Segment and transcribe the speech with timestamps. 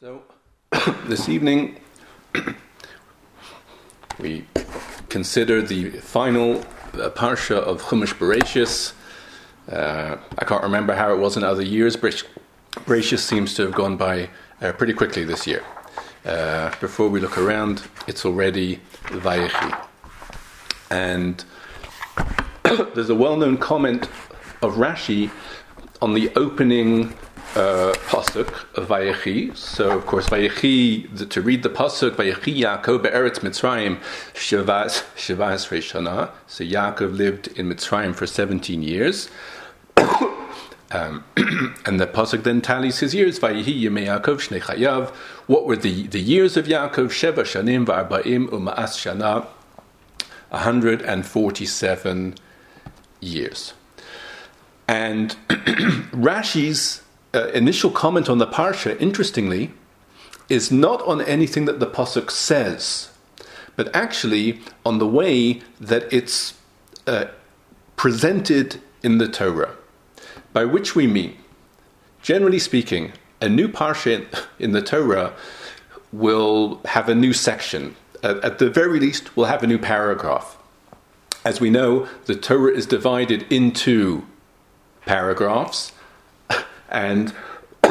[0.00, 0.22] So,
[1.08, 1.78] this evening
[4.18, 4.46] we
[5.10, 6.60] consider the final
[6.94, 8.94] uh, parsha of Chumash Bereshis.
[9.70, 11.98] Uh, I can't remember how it was in other years.
[11.98, 14.30] Bereshis seems to have gone by
[14.62, 15.62] uh, pretty quickly this year.
[16.24, 19.86] Uh, before we look around, it's already Vayechi.
[20.88, 21.44] And
[22.94, 24.04] there's a well known comment
[24.62, 25.30] of Rashi
[26.00, 27.14] on the opening
[27.56, 29.56] uh, pasuk Vayechi.
[29.56, 33.98] So, of course, Vayechi, to read the pasuk, Vayechi Yaakov be'eretz Mitzrayim
[34.34, 36.30] shavas shavas Shana.
[36.46, 39.28] So Yaakov lived in Mitzrayim for 17 years.
[39.96, 41.24] um,
[41.84, 43.40] and the pasuk then tallies his years.
[43.40, 45.08] Vayehi Yemei Yaakov Shnei Chayav.
[45.46, 47.08] What were the, the years of Yaakov?
[47.08, 49.46] Sheva Shanim va'arba'im u'ma'as Shana.
[50.50, 52.34] 147
[53.20, 53.74] years.
[54.88, 55.36] And
[56.10, 57.02] Rashi's
[57.34, 59.72] uh, initial comment on the parsha, interestingly,
[60.48, 63.10] is not on anything that the pasuk says,
[63.76, 66.54] but actually on the way that it's
[67.06, 67.26] uh,
[67.96, 69.76] presented in the Torah.
[70.52, 71.36] By which we mean,
[72.22, 74.26] generally speaking, a new parsha
[74.58, 75.32] in the Torah
[76.12, 77.94] will have a new section.
[78.22, 80.58] at the very least, will have a new paragraph.
[81.44, 84.26] As we know, the Torah is divided into
[85.06, 85.92] paragraphs
[86.90, 87.32] and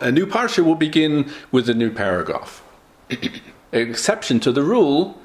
[0.00, 2.62] a new parsha will begin with a new paragraph.
[3.10, 3.18] an
[3.72, 5.18] exception to the rule,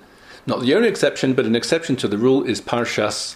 [0.46, 3.36] not the only exception, but an exception to the rule is Parshas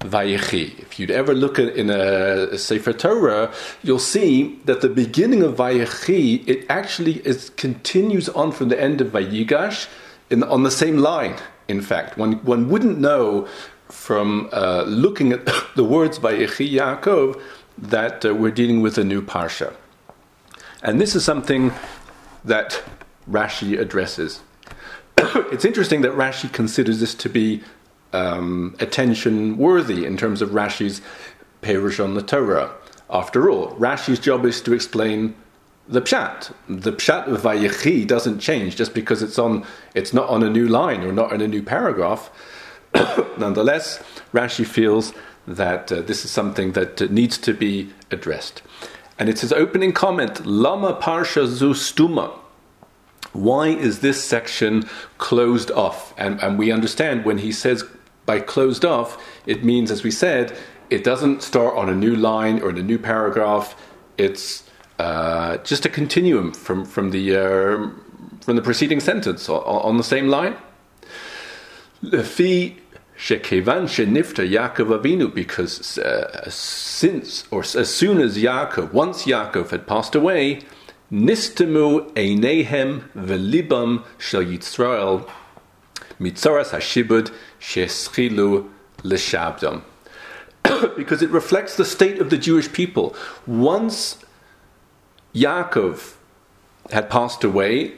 [0.00, 0.78] Vayechi.
[0.78, 5.42] If you'd ever look at in a, a Sefer Torah, you'll see that the beginning
[5.42, 9.88] of Vayechi it actually is, continues on from the end of Vayigash
[10.30, 11.36] in, on the same line.
[11.68, 13.48] In fact, one one wouldn't know
[13.88, 17.40] from uh, looking at the words Vayechi Yaakov
[17.78, 19.74] that uh, we're dealing with a new parsha.
[20.82, 21.72] And this is something
[22.44, 22.82] that
[23.30, 24.40] Rashi addresses.
[25.16, 27.62] it's interesting that Rashi considers this to be
[28.12, 31.00] um, attention worthy in terms of Rashi's
[31.62, 32.72] Perush on the Torah.
[33.08, 35.34] After all, Rashi's job is to explain
[35.88, 36.52] the pshat.
[36.68, 40.66] The pshat of Vayechi doesn't change just because it's on it's not on a new
[40.66, 42.30] line or not in a new paragraph.
[43.38, 44.02] Nonetheless,
[44.32, 45.12] Rashi feels
[45.46, 48.62] that uh, this is something that uh, needs to be addressed.
[49.18, 52.38] And it's his opening comment Lama Parsha Zu Stuma.
[53.32, 54.88] Why is this section
[55.18, 56.12] closed off?
[56.18, 57.84] And, and we understand when he says
[58.26, 60.56] by closed off, it means, as we said,
[60.90, 63.74] it doesn't start on a new line or in a new paragraph.
[64.18, 64.64] It's
[64.98, 67.90] uh, just a continuum from, from, the, uh,
[68.42, 70.56] from the preceding sentence on, on the same line.
[72.02, 72.76] Lefi
[73.22, 79.86] Shekevan shenifta Yaakov Avinu, because uh, since or as soon as Yaakov, once Yaakov had
[79.86, 80.62] passed away,
[81.12, 85.30] nistemu einehem velibam shel Yisrael
[86.18, 88.68] mitzaras hashibud sheschilu
[89.04, 89.82] leshabdam.
[90.96, 93.14] because it reflects the state of the Jewish people.
[93.46, 94.18] Once
[95.32, 96.14] Yaakov
[96.90, 97.94] had passed away,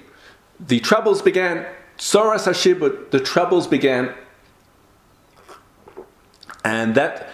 [0.60, 1.64] the troubles began.
[1.96, 4.12] Soras Hashibud, the troubles began
[6.64, 7.28] and that,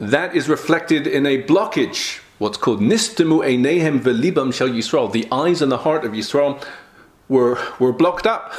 [0.00, 5.10] that is reflected in a blockage, what's called nistemu einehem velibam shel Yisrael.
[5.10, 6.62] The eyes and the heart of Yisrael
[7.28, 8.52] were, were blocked up,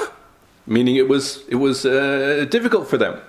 [0.65, 3.19] meaning it was, it was uh, difficult for them.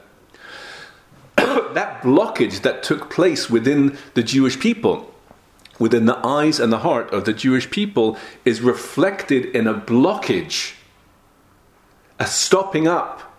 [1.37, 5.13] that blockage that took place within the Jewish people,
[5.81, 10.75] within the eyes and the heart of the Jewish people, is reflected in a blockage,
[12.21, 13.35] a stopping up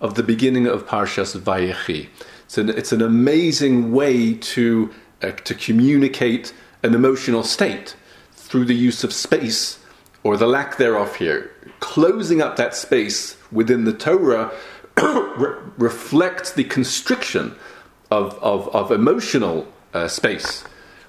[0.00, 2.08] of the beginning of Parshas Vayechi.
[2.50, 4.90] It's an, it's an amazing way to,
[5.22, 6.52] uh, to communicate
[6.82, 7.94] an emotional state
[8.32, 9.78] through the use of space
[10.24, 11.52] or the lack thereof here.
[11.78, 14.50] Closing up that space within the Torah
[15.00, 17.54] re- reflects the constriction
[18.10, 20.64] of, of, of emotional uh, space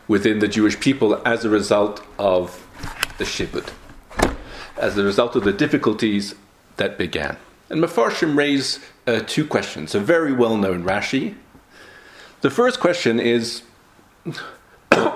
[0.07, 2.63] within the Jewish people as a result of
[3.17, 3.67] the Shibud,
[4.77, 6.35] as a result of the difficulties
[6.77, 7.35] that began.
[7.71, 9.95] And Mefarshim raise uh, two questions.
[9.95, 11.35] A very well known Rashi.
[12.41, 13.61] The first question is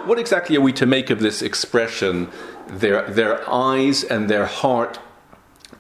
[0.06, 2.30] what exactly are we to make of this expression,
[2.68, 5.00] their, their eyes and their heart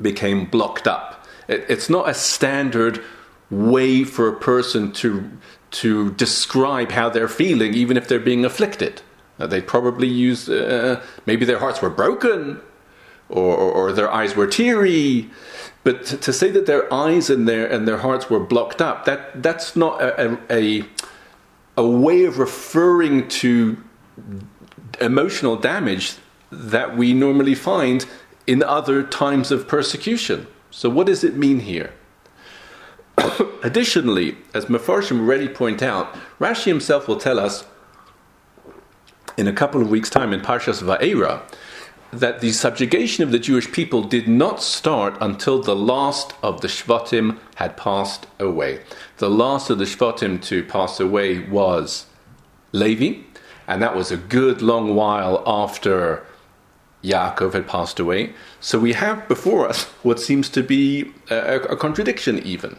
[0.01, 1.25] became blocked up?
[1.47, 3.03] It, it's not a standard
[3.51, 5.29] way for a person to,
[5.71, 9.03] to describe how they're feeling, even if they're being afflicted.
[9.39, 12.59] Uh, they probably use, uh, maybe their hearts were broken,
[13.29, 15.29] or, or, or their eyes were teary,
[15.83, 19.05] but to, to, say that their eyes and their and their hearts were blocked up,
[19.05, 20.85] that that's not a, a, a
[21.83, 23.77] way of referring to
[25.01, 26.15] emotional damage
[26.51, 28.05] that we normally find
[28.47, 30.47] in other times of persecution.
[30.71, 31.93] So, what does it mean here?
[33.63, 37.65] Additionally, as Mefarshim already point out, Rashi himself will tell us
[39.37, 41.41] in a couple of weeks' time in Parshas Va'era
[42.11, 46.67] that the subjugation of the Jewish people did not start until the last of the
[46.67, 48.81] Shvatim had passed away.
[49.17, 52.05] The last of the Shvatim to pass away was
[52.73, 53.21] Levi,
[53.67, 56.25] and that was a good long while after
[57.03, 58.33] Yaakov had passed away.
[58.59, 62.77] So we have before us what seems to be a, a contradiction, even.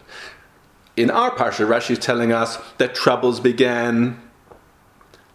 [0.97, 4.21] In our Parsha, Rashi is telling us that troubles began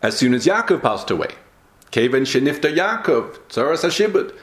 [0.01, 1.29] as soon as Yaakov passed away.
[1.89, 4.35] Keven shenifta Yaakov, tzaras hashibud.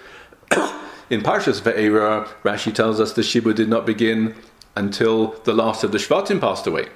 [1.10, 4.34] In Parshas Ve'era, Rashi tells us the shibud did not begin
[4.78, 6.86] until the last of the Shvatim passed away.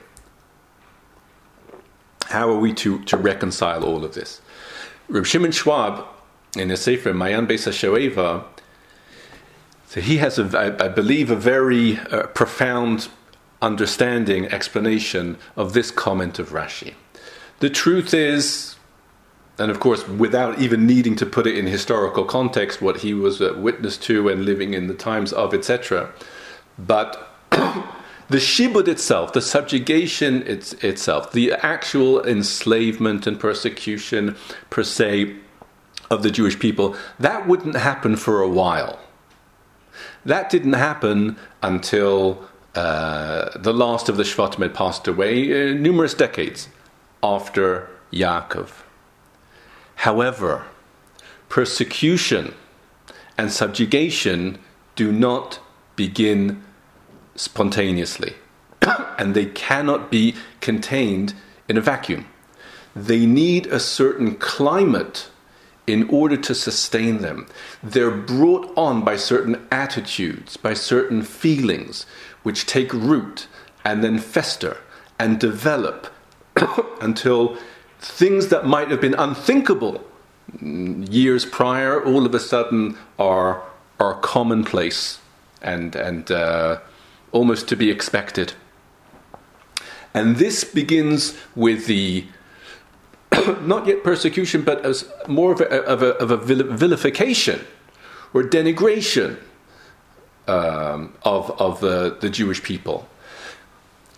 [2.26, 4.40] How are we to, to reconcile all of this?
[5.08, 6.06] Reb Shimon Schwab,
[6.56, 8.44] in his Sefer Mayan Beis HaShoeva,
[9.88, 13.08] so he has, I believe, a very uh, profound
[13.60, 16.94] understanding, explanation of this comment of Rashi.
[17.58, 18.76] The truth is,
[19.58, 23.40] and of course, without even needing to put it in historical context, what he was
[23.40, 26.10] a witness to and living in the times of, etc.
[26.78, 27.31] But
[28.28, 34.36] the shibud itself, the subjugation it's, itself, the actual enslavement and persecution
[34.70, 35.36] per se
[36.10, 38.98] of the Jewish people, that wouldn't happen for a while.
[40.24, 46.14] That didn't happen until uh, the last of the Shvatim had passed away, uh, numerous
[46.14, 46.68] decades
[47.22, 48.70] after Yaakov.
[49.96, 50.64] However,
[51.48, 52.54] persecution
[53.36, 54.58] and subjugation
[54.96, 55.60] do not
[55.96, 56.62] begin
[57.42, 58.34] spontaneously,
[59.18, 61.34] and they cannot be contained
[61.68, 62.26] in a vacuum.
[62.94, 65.28] They need a certain climate
[65.86, 67.46] in order to sustain them.
[67.82, 72.06] They're brought on by certain attitudes, by certain feelings,
[72.42, 73.48] which take root
[73.84, 74.78] and then fester
[75.18, 76.12] and develop
[77.00, 77.56] until
[77.98, 80.04] things that might have been unthinkable
[80.60, 83.62] years prior all of a sudden are,
[83.98, 85.18] are commonplace
[85.62, 86.78] and, and uh,
[87.32, 88.52] almost to be expected.
[90.14, 92.26] And this begins with the
[93.62, 97.64] not yet persecution, but as more of a, of a, of a vilification
[98.34, 99.38] or denigration
[100.46, 103.08] um, of, of the, the Jewish people.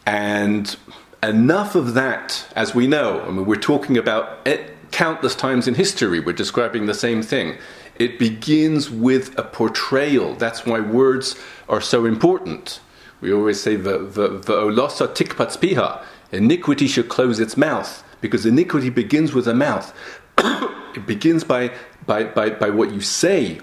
[0.06, 0.76] And
[1.22, 5.74] enough of that, as we know, I mean, we're talking about it countless times in
[5.74, 7.58] history, we're describing the same thing.
[7.96, 10.36] It begins with a portrayal.
[10.36, 11.36] That's why words
[11.68, 12.78] are so important.
[13.24, 19.48] We always say, V'olosa tikpatz piha, iniquity should close its mouth, because iniquity begins with
[19.48, 19.94] a mouth.
[20.38, 21.72] it begins by,
[22.04, 23.60] by, by, by what you say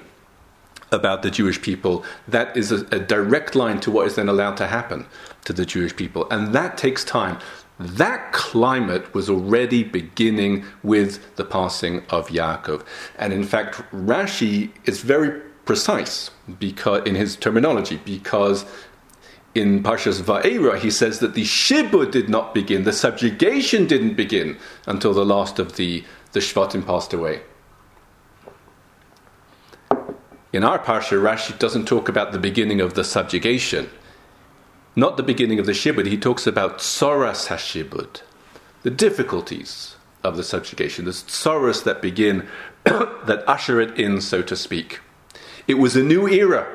[0.92, 4.58] about the Jewish people, that is a, a, direct line to what is then allowed
[4.58, 5.06] to happen
[5.46, 6.28] to the Jewish people.
[6.32, 7.38] And that takes time.
[7.80, 12.84] That climate was already beginning with the passing of Yaakov.
[13.20, 18.66] And in fact, Rashi is very precise because, in his terminology because
[19.54, 24.58] in Parshas Va'era, he says that the Shibud did not begin, the subjugation didn't begin
[24.86, 27.42] until the last of the, the Shvatim passed away.
[30.54, 33.90] In our parsha, Rashi doesn't talk about the beginning of the subjugation,
[34.96, 36.08] not the beginning of the shibud.
[36.08, 38.22] He talks about soras hashibud,
[38.84, 42.48] the difficulties of the subjugation, the sorrows that begin,
[42.84, 45.00] that usher it in, so to speak.
[45.68, 46.68] It was a new era.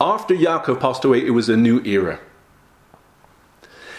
[0.00, 2.20] After Yaakov passed away, it was a new era.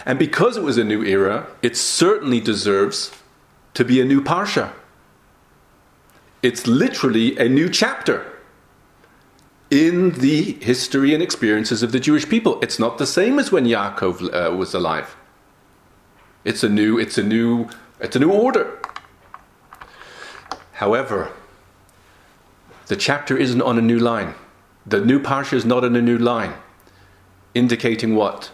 [0.05, 3.11] And because it was a new era, it certainly deserves
[3.73, 4.71] to be a new parsha.
[6.41, 8.25] It's literally a new chapter
[9.69, 12.59] in the history and experiences of the Jewish people.
[12.61, 15.15] It's not the same as when Yaakov uh, was alive.
[16.45, 18.79] It's a new, it's a new, it's a new order.
[20.73, 21.31] However,
[22.87, 24.33] the chapter isn't on a new line.
[24.85, 26.53] The new parsha is not in a new line,
[27.53, 28.51] indicating what?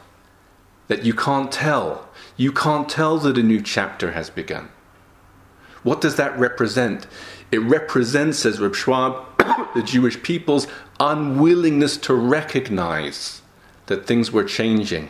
[0.87, 2.07] That you can't tell.
[2.37, 4.69] You can't tell that a new chapter has begun.
[5.83, 7.07] What does that represent?
[7.51, 9.25] It represents, says Reb Schwab,
[9.75, 10.67] the Jewish people's
[10.99, 13.41] unwillingness to recognize
[13.85, 15.09] that things were changing.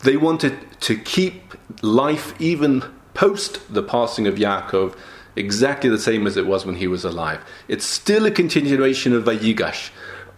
[0.00, 2.84] They wanted to keep life, even
[3.14, 4.94] post the passing of Yaakov,
[5.36, 7.40] exactly the same as it was when he was alive.
[7.68, 9.90] It's still a continuation of Vayigash.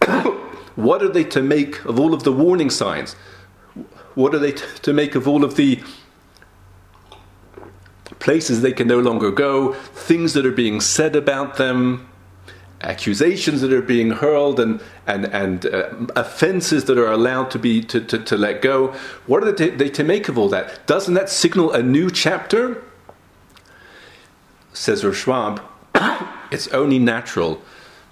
[0.76, 3.14] what are they to make of all of the warning signs?
[4.14, 5.82] What are they t- to make of all of the
[8.18, 12.08] places they can no longer go, things that are being said about them,
[12.80, 17.82] accusations that are being hurled and and and uh, offenses that are allowed to be
[17.82, 18.88] to, to, to let go.
[19.26, 20.86] What are they, they to make of all that?
[20.86, 22.82] Doesn't that signal a new chapter?
[24.78, 25.60] Says Schwab,
[26.52, 27.60] it's only natural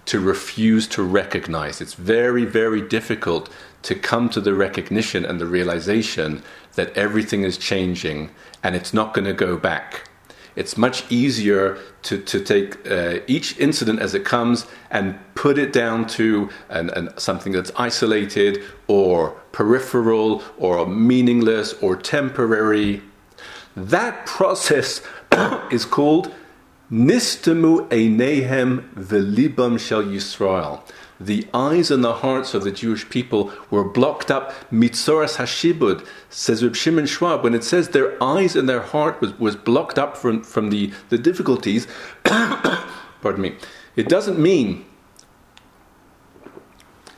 [0.07, 1.81] to refuse to recognize.
[1.81, 3.49] It's very, very difficult
[3.83, 6.43] to come to the recognition and the realization
[6.75, 8.31] that everything is changing
[8.65, 10.09] and it's not going to go back.
[10.57, 15.73] It's much easier to, to take uh, each incident as it comes and put it
[15.73, 23.03] down to an, an, something that's isolated or peripheral or meaningless or temporary.
[23.77, 25.01] That process
[25.71, 26.35] is called
[26.91, 30.83] Nistemu Einehem Velibam Shel Yisrael
[31.19, 34.53] the eyes and the hearts of the Jewish people were blocked up.
[34.71, 39.39] Mitzoras Hashibud, says Reb Shimon Schwab, when it says their eyes and their heart was,
[39.39, 41.87] was blocked up from, from the, the difficulties,
[42.25, 43.57] pardon me,
[43.95, 44.85] it doesn't mean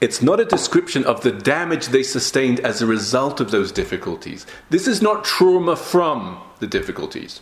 [0.00, 4.46] it's not a description of the damage they sustained as a result of those difficulties.
[4.70, 7.40] This is not trauma from the difficulties.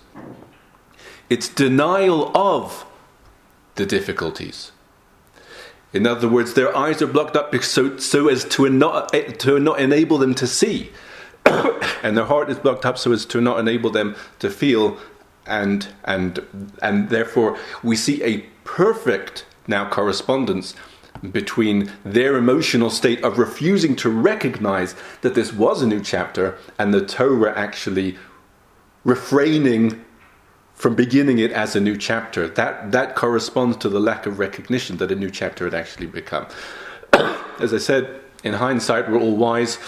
[1.28, 2.86] It's denial of
[3.74, 4.72] the difficulties.
[5.92, 9.80] In other words, their eyes are blocked up so, so as to not, to not
[9.80, 10.90] enable them to see.
[12.02, 14.98] and their heart is blocked up so as to not enable them to feel.
[15.46, 20.74] And, and, and therefore, we see a perfect now correspondence
[21.32, 26.92] between their emotional state of refusing to recognize that this was a new chapter and
[26.92, 28.18] the Torah actually
[29.04, 30.04] refraining
[30.76, 32.46] from beginning it as a new chapter.
[32.46, 36.46] That, that corresponds to the lack of recognition that a new chapter had actually become.
[37.58, 39.78] as I said, in hindsight, we're all wise.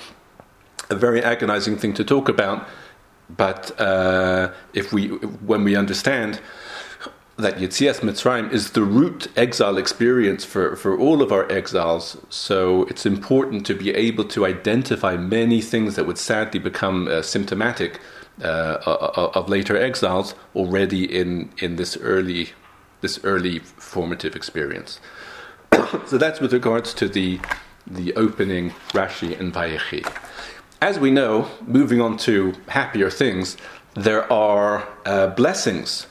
[0.90, 2.66] A very agonizing thing to talk about,
[3.28, 6.40] but uh, if we, when we understand
[7.36, 12.16] that Yitzias Mitzrayim is the root exile experience for, for all of our exiles.
[12.30, 17.20] So it's important to be able to identify many things that would sadly become uh,
[17.20, 18.00] symptomatic
[18.42, 22.50] of later exiles already in, in this early
[23.00, 25.00] this early formative experience.
[26.06, 27.40] so that's with regards to the
[27.86, 30.06] the opening Rashi and Vayechi.
[30.80, 33.56] As we know, moving on to happier things,
[33.94, 36.06] there are uh, blessings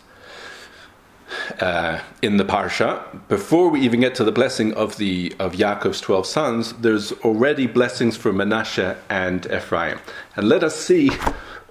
[1.62, 3.02] uh, in the parsha.
[3.28, 7.68] Before we even get to the blessing of the of Yaakov's twelve sons, there's already
[7.68, 10.00] blessings for Menashe and Ephraim.
[10.36, 11.12] And let us see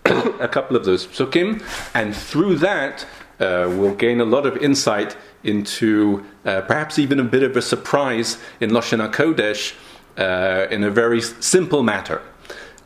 [0.41, 1.63] a couple of those psukim,
[1.95, 3.07] and through that
[3.41, 7.63] uh, we'll gain a lot of insight into uh, perhaps even a bit of a
[7.63, 9.75] surprise in Lashon HaKodesh
[10.17, 12.23] uh, in a very simple matter.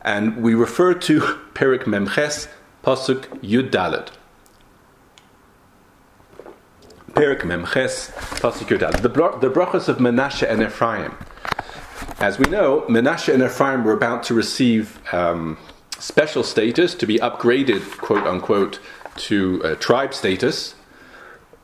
[0.01, 1.19] And we refer to
[1.53, 2.47] Perek Memches,
[2.83, 4.09] Pasuk Yud Dalet.
[7.13, 9.01] Perek Memches, Pasuk Yud Dalet.
[9.01, 11.15] The, the brachas of Menashe and Ephraim.
[12.19, 15.57] As we know, Menashe and Ephraim were about to receive um,
[16.01, 18.79] special status, to be upgraded, quote unquote,
[19.15, 20.75] to uh, tribe status.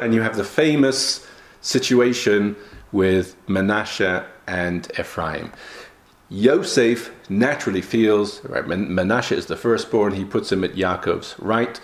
[0.00, 1.26] and you have the famous
[1.60, 2.56] situation
[2.92, 5.52] with Menashe and Ephraim.
[6.28, 11.80] Yosef naturally feels, right, Menashe is the firstborn, he puts him at Yaakov's right.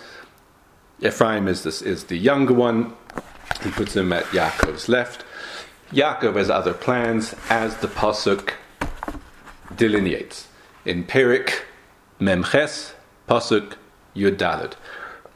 [1.01, 2.93] Ephraim is, this, is the younger one,
[3.61, 5.23] he puts him at Yaakov's left.
[5.91, 8.53] Yaakov has other plans, as the Pasuk
[9.75, 10.47] delineates.
[10.85, 11.61] In Perek,
[12.23, 12.93] Memches,
[13.27, 13.73] Pasuk,
[14.15, 14.73] Yud Dalet.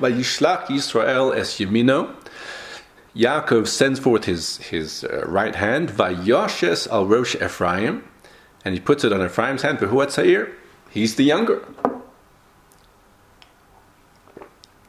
[0.00, 2.14] Vayishlach Yisrael es Yemino.
[3.14, 8.02] Yaakov sends forth his, his uh, right hand, Vayoshes al Rosh Ephraim,
[8.64, 9.78] and he puts it on Ephraim's hand.
[9.78, 10.50] V'hu Atzair,
[10.88, 11.62] he's the younger.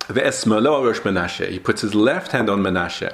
[0.07, 3.13] Ve'esmelo al Rosh Menashe, he puts his left hand on Menashe.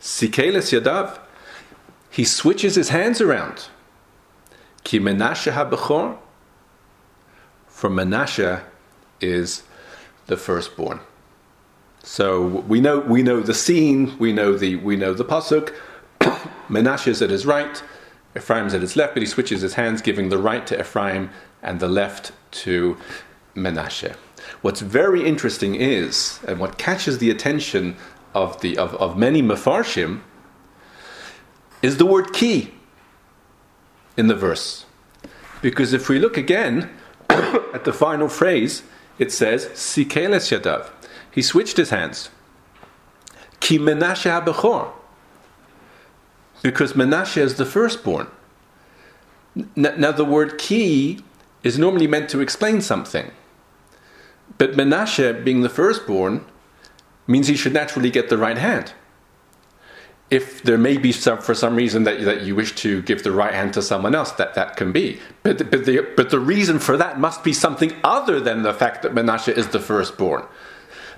[0.00, 1.18] Sikeles Yadav,
[2.10, 3.68] he switches his hands around.
[4.82, 5.64] Ki Menashe ha
[7.84, 8.62] for Menashe
[9.20, 9.62] is
[10.26, 11.00] the firstborn.
[12.02, 15.74] So we know we know the scene, we know the we know the pasuk.
[16.70, 17.82] Menashe is at his right,
[18.34, 21.28] Ephraim's at his left, but he switches his hands, giving the right to Ephraim
[21.62, 22.96] and the left to
[23.54, 24.16] Menashe.
[24.62, 27.98] What's very interesting is, and what catches the attention
[28.32, 30.22] of the of, of many Mefarshim,
[31.82, 32.72] is the word ki
[34.16, 34.86] in the verse.
[35.60, 36.88] Because if we look again,
[37.74, 38.82] at the final phrase,
[39.18, 40.90] it says, Sikeles Yadav.
[41.30, 42.30] He switched his hands.
[43.60, 44.92] Ki Menashe HaBechor.
[46.62, 48.28] Because Menashe is the firstborn.
[49.76, 51.20] Now, the word ki
[51.62, 53.30] is normally meant to explain something.
[54.58, 56.44] But Menashe, being the firstborn,
[57.26, 58.92] means he should naturally get the right hand.
[60.30, 63.30] If there may be some, for some reason that, that you wish to give the
[63.30, 65.20] right hand to someone else, that, that can be.
[65.42, 69.02] But, but, the, but the reason for that must be something other than the fact
[69.02, 70.44] that Menashe is the firstborn.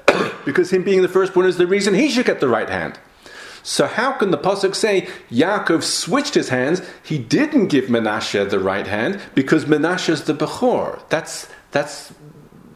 [0.45, 2.99] because him being the firstborn is the reason he should get the right hand.
[3.63, 6.83] So how can the pasuk say Yaakov switched his hands?
[7.03, 11.01] He didn't give Menashe the right hand because Menashe is the bechor.
[11.09, 12.15] That's that's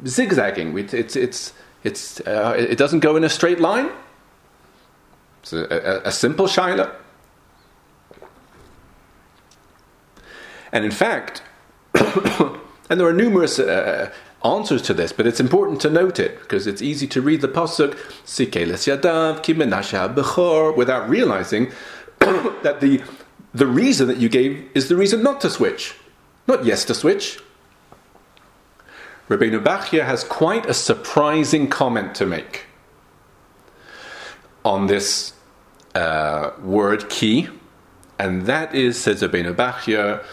[0.04, 0.76] zigzagging.
[0.76, 1.52] It's it's
[1.84, 3.90] it's uh, it doesn't go in a straight line.
[5.42, 6.94] It's a, a, a simple shaila.
[10.72, 11.42] And in fact,
[11.94, 14.12] and there are numerous uh,
[14.44, 17.48] answers to this, but it's important to note it because it's easy to read the
[17.48, 17.94] pasuk
[18.24, 21.72] "Sikeles yadav ki bechor" without realizing
[22.20, 23.02] that the
[23.52, 25.94] the reason that you gave is the reason not to switch,
[26.46, 27.40] not yes to switch.
[29.28, 32.66] Rabbeinu Bachya has quite a surprising comment to make
[34.64, 35.32] on this
[35.94, 37.48] uh, word ki,
[38.18, 40.24] and that is, says Rabbeinu Bachya,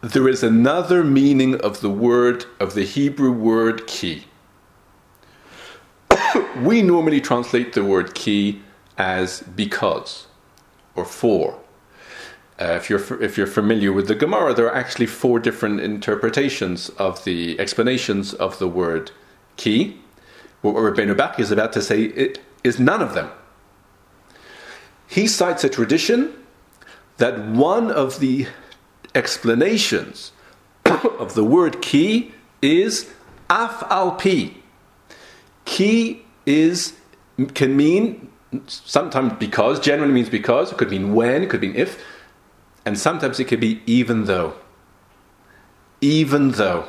[0.00, 4.24] there is another meaning of the word, of the Hebrew word ki.
[6.62, 8.60] we normally translate the word ki
[8.98, 10.26] as because
[10.94, 11.58] or for.
[12.60, 16.90] Uh, if you're if you're familiar with the Gemara, there are actually four different interpretations
[16.90, 19.10] of the explanations of the word
[19.56, 19.98] ki.
[20.60, 23.30] What Rabbeinu Bachya is about to say it is none of them.
[25.06, 26.32] He cites a tradition
[27.18, 28.46] that one of the
[29.14, 30.32] explanations
[30.84, 33.10] of the word ki is
[33.50, 34.54] af al pi.
[35.64, 36.94] Ki is
[37.54, 38.30] can mean
[38.66, 42.02] sometimes because, generally means because, it could mean when, it could mean if,
[42.84, 44.54] and sometimes it could be even though.
[46.00, 46.86] Even though.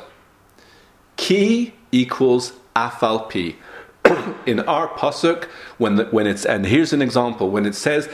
[1.16, 3.54] Ki equals afal.
[4.46, 5.44] In our pasuk,
[5.78, 8.08] when, the, when it's, and here's an example, when it says,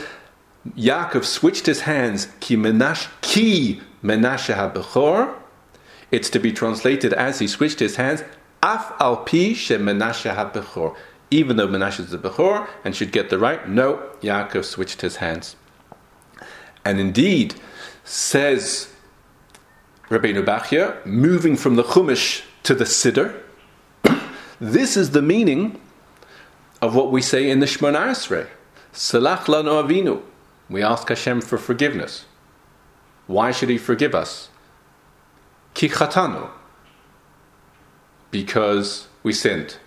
[0.77, 5.37] Yaakov switched his hands, ki menash, ki menashe ha
[6.11, 8.23] it's to be translated as he switched his hands,
[8.61, 10.95] af al pi she menashe ha
[11.31, 15.17] Even though Menashe is the Bechor and should get the right, no, Yaakov switched his
[15.17, 15.55] hands.
[16.83, 17.55] And indeed,
[18.03, 18.89] says
[20.09, 23.41] Rabbeinu Bachya, moving from the Chumash to the Siddur,
[24.59, 25.79] this is the meaning
[26.81, 28.47] of what we say in the Shemona Esrei.
[28.93, 30.21] Salach lanu avinu.
[30.69, 32.25] We ask Hashem for forgiveness.
[33.27, 34.49] Why should He forgive us?
[35.73, 36.49] Ki chatanu.
[38.31, 39.77] Because we sinned.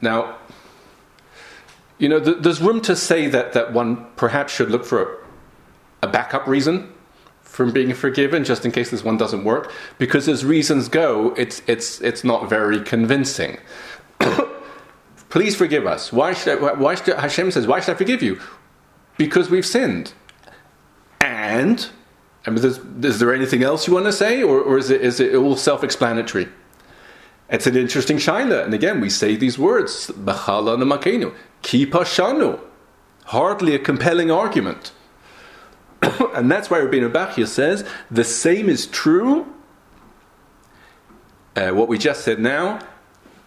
[0.00, 0.36] Now,
[1.98, 6.06] you know, th- there's room to say that, that one perhaps should look for a,
[6.06, 6.92] a backup reason
[7.42, 11.60] from being forgiven, just in case this one doesn't work, because as reasons go, it's,
[11.66, 13.58] it's, it's not very convincing.
[15.30, 16.12] Please forgive us.
[16.12, 18.40] Why should, I, why should Hashem says, why should I forgive you?
[19.16, 20.12] Because we've sinned.
[21.20, 21.88] And,
[22.46, 25.20] I mean, is there anything else you want to say, or, or is, it, is
[25.20, 26.48] it all self explanatory?
[27.48, 32.60] It's an interesting shaila, and again, we say these words, B'chala namakenu, kipashanu.
[33.26, 34.92] Hardly a compelling argument.
[36.34, 39.46] and that's why Rabbeinu Bachya says the same is true.
[41.54, 42.80] Uh, what we just said now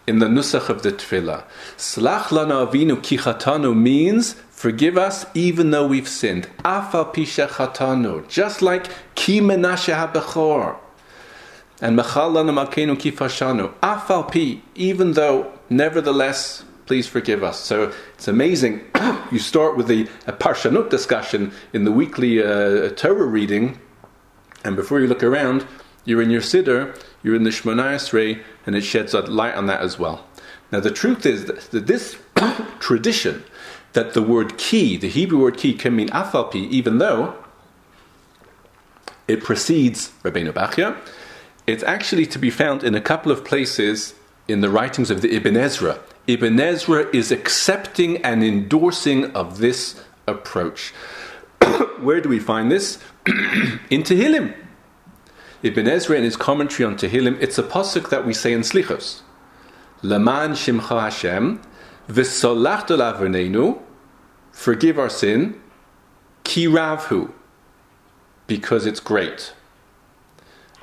[0.06, 1.44] in the nusach of the tefillah.
[1.76, 6.48] Slach lana avinu kichatanu means forgive us even though we've sinned.
[6.64, 10.76] Afa pisha chatanu, just like ki menashe habechor.
[11.80, 13.72] And mechal lana makenu kifashanu.
[13.82, 17.60] Afal pi, even though nevertheless please forgive us.
[17.60, 18.82] So it's amazing.
[19.32, 23.78] you start with the Parshanut discussion in the weekly uh, Torah reading,
[24.64, 25.66] and before you look around,
[26.04, 29.66] you're in your Siddur, you're in the Shemona Esrei, and it sheds a light on
[29.66, 30.26] that as well.
[30.72, 32.16] Now, the truth is that this
[32.80, 33.44] tradition,
[33.92, 37.34] that the word ki, the Hebrew word ki, can mean afalpi, even though
[39.28, 40.96] it precedes Rabbeinu Bachya,
[41.66, 44.14] it's actually to be found in a couple of places
[44.48, 45.98] in the writings of the Ibn Ezra.
[46.26, 50.90] Ibn Ezra is accepting and endorsing of this approach.
[52.00, 52.98] Where do we find this?
[53.26, 54.54] in Tehillim.
[55.64, 59.22] Ibn Ezra in his commentary on Tehillim, it's a pasuk that we say in Slichos.
[60.02, 61.62] Laman Shimcha Hashem,
[62.06, 63.80] v'solachta lavernenu,
[64.52, 65.58] forgive our sin,
[66.44, 67.32] kiravhu,
[68.46, 69.54] because it's great.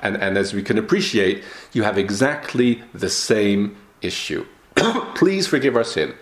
[0.00, 4.44] And, and as we can appreciate, you have exactly the same issue.
[5.14, 6.12] Please forgive our sin.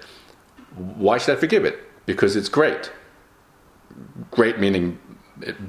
[0.76, 1.78] Why should I forgive it?
[2.04, 2.92] Because it's great.
[4.30, 4.98] Great meaning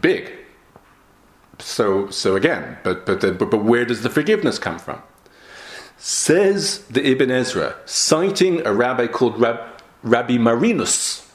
[0.01, 0.40] big.
[1.61, 5.01] So, so again, but, but, but, but where does the forgiveness come from?
[5.97, 9.59] Says the Ibn Ezra, citing a rabbi called Rab,
[10.01, 11.27] Rabbi Marinus.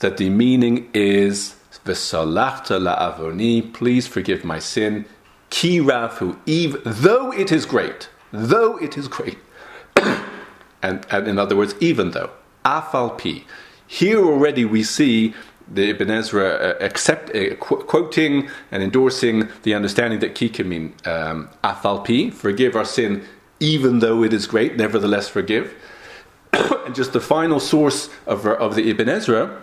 [0.00, 5.04] that the meaning is V'salachta la'avoni, please forgive my sin.
[5.48, 9.38] Ki rafu, eve, though it is great, though it is great.
[10.82, 12.30] and, and in other words, even though.
[12.64, 13.44] Afal pi.
[13.86, 15.34] Here already we see
[15.68, 20.68] the Ibn Ezra uh, accept, uh, qu- quoting and endorsing the understanding that ki can
[20.68, 23.24] mean um, afal pi, forgive our sin
[23.60, 25.74] even though it is great, nevertheless forgive.
[26.52, 29.62] and just the final source of, of the Ibn Ezra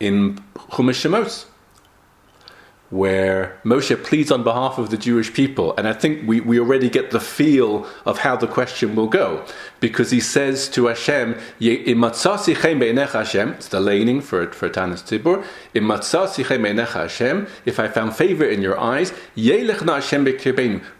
[0.00, 1.46] in Chumash Shemos,
[2.94, 5.74] where Moshe pleads on behalf of the Jewish people.
[5.76, 9.44] And I think we, we already get the feel of how the question will go.
[9.80, 15.44] Because he says to Hashem, Hashem, it's the laning for, for Tanis Tzibur,
[16.92, 19.12] Hashem, if I found favor in your eyes,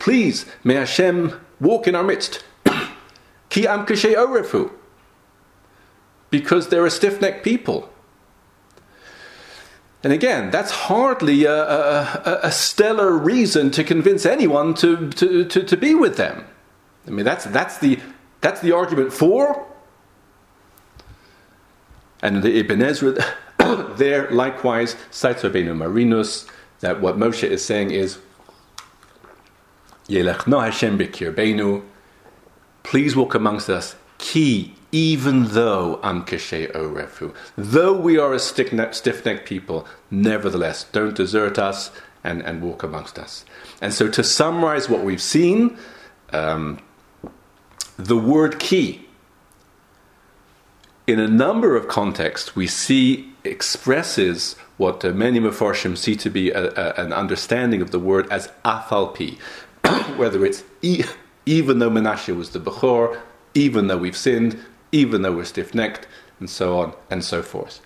[0.01, 2.45] please, may Hashem walk in our midst.
[3.51, 3.87] Ki am
[6.31, 7.94] Because they're a stiff necked people.
[10.05, 15.63] And again, that's hardly a, a, a, stellar reason to convince anyone to, to, to,
[15.63, 16.45] to, be with them.
[17.07, 17.99] I mean, that's, that's, the,
[18.43, 19.67] that's the argument for.
[22.21, 23.17] And the Ibn Ezra
[23.97, 26.47] there likewise cites Rabbeinu Marinus
[26.81, 28.19] that what Moshe is saying is,
[30.61, 30.99] Hashem
[32.83, 33.97] Please walk amongst us.
[34.19, 41.17] Ki even though I'm kashe orefu, though we are a stiff necked people, nevertheless, don't
[41.17, 41.91] desert us
[42.23, 43.45] and, and walk amongst us.
[43.81, 45.77] And so, to summarize what we've seen,
[46.33, 46.79] um,
[47.97, 49.05] the word ki,
[51.09, 56.53] in a number of contexts, we see expresses what uh, many Mefarshim see to be
[56.53, 59.39] a, a, an understanding of the word as afalpi,
[60.17, 61.03] whether it's e-
[61.47, 63.21] even though Menashe was the Bechor,
[63.55, 64.57] even though we've sinned,
[64.95, 66.07] even though we're stiff necked,
[66.39, 67.81] and so on and so forth.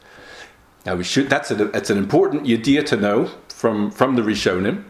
[0.84, 4.84] Now, we should, that's, a, that's an important idea to know from, from the Rishonim,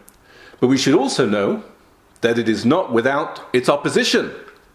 [0.61, 1.65] but we should also know
[2.21, 4.33] that it is not without its opposition,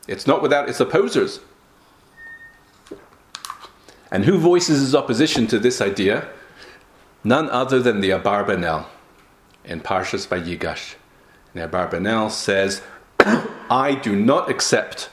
[0.07, 1.39] it's not without its opposers.
[4.11, 6.29] And who voices his opposition to this idea?
[7.23, 8.85] None other than the Abarbanel
[9.65, 10.95] in Parshas Vayigash.
[11.53, 12.83] And Abarbanel says,
[13.19, 15.09] I do not accept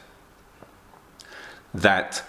[1.74, 2.22] that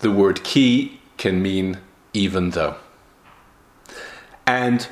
[0.00, 1.78] the word ki can mean
[2.12, 2.76] even though.
[4.46, 4.88] And,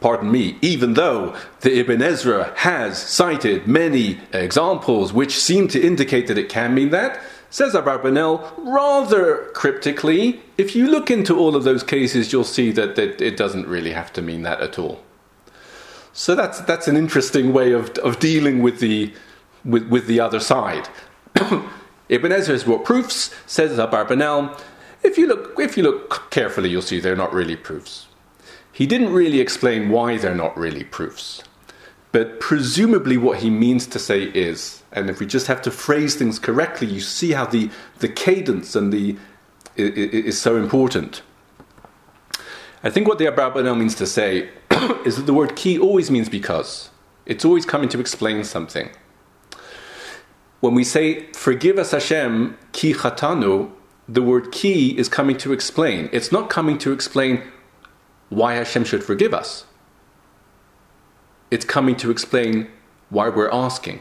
[0.00, 6.26] pardon me, even though the Ibn Ezra has cited many examples which seem to indicate
[6.26, 11.62] that it can mean that, says Abarbanel rather cryptically, if you look into all of
[11.62, 15.00] those cases, you'll see that, that it doesn't really have to mean that at all.
[16.12, 19.12] So that's, that's an interesting way of, of dealing with the,
[19.64, 20.88] with, with the other side.
[22.08, 24.60] Ibn Ezra has brought proofs, says Abarbanel.
[25.02, 28.06] If you look, if you look carefully, you'll see they're not really proofs.
[28.72, 31.42] He didn't really explain why they're not really proofs,
[32.12, 36.16] but presumably what he means to say is, and if we just have to phrase
[36.16, 39.16] things correctly, you see how the the cadence and the
[39.76, 41.22] is so important.
[42.82, 44.50] I think what the Abarbanel means to say
[45.04, 46.90] is that the word ki always means because.
[47.26, 48.90] It's always coming to explain something
[50.64, 53.70] when we say, forgive us Hashem, ki chatanu,
[54.08, 56.08] the word ki is coming to explain.
[56.10, 57.42] It's not coming to explain
[58.30, 59.66] why Hashem should forgive us.
[61.50, 62.70] It's coming to explain
[63.10, 64.00] why we're asking.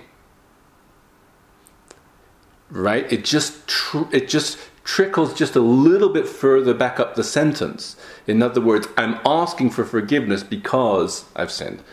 [2.69, 3.12] Right?
[3.12, 7.97] It just tr- it just trickles just a little bit further back up the sentence.
[8.26, 11.84] In other words, I'm asking for forgiveness because I've sinned.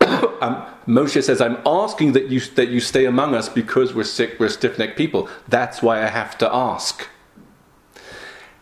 [0.40, 4.38] um, Moshe says, I'm asking that you, that you stay among us because we're sick,
[4.38, 5.28] we're stiff necked people.
[5.48, 7.08] That's why I have to ask.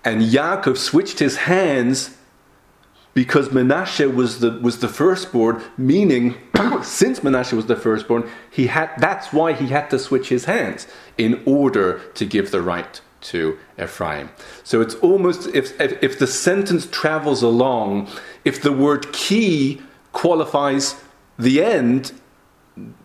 [0.05, 2.17] And Yaakov switched his hands
[3.15, 6.35] because Menashe was the, was the firstborn, meaning
[6.83, 10.87] since Menashe was the firstborn, he had, that's why he had to switch his hands
[11.19, 14.31] in order to give the right to Ephraim.
[14.65, 18.09] So it's almost if, if, if the sentence travels along,
[18.45, 21.01] if the word ki qualifies
[21.39, 22.13] the end,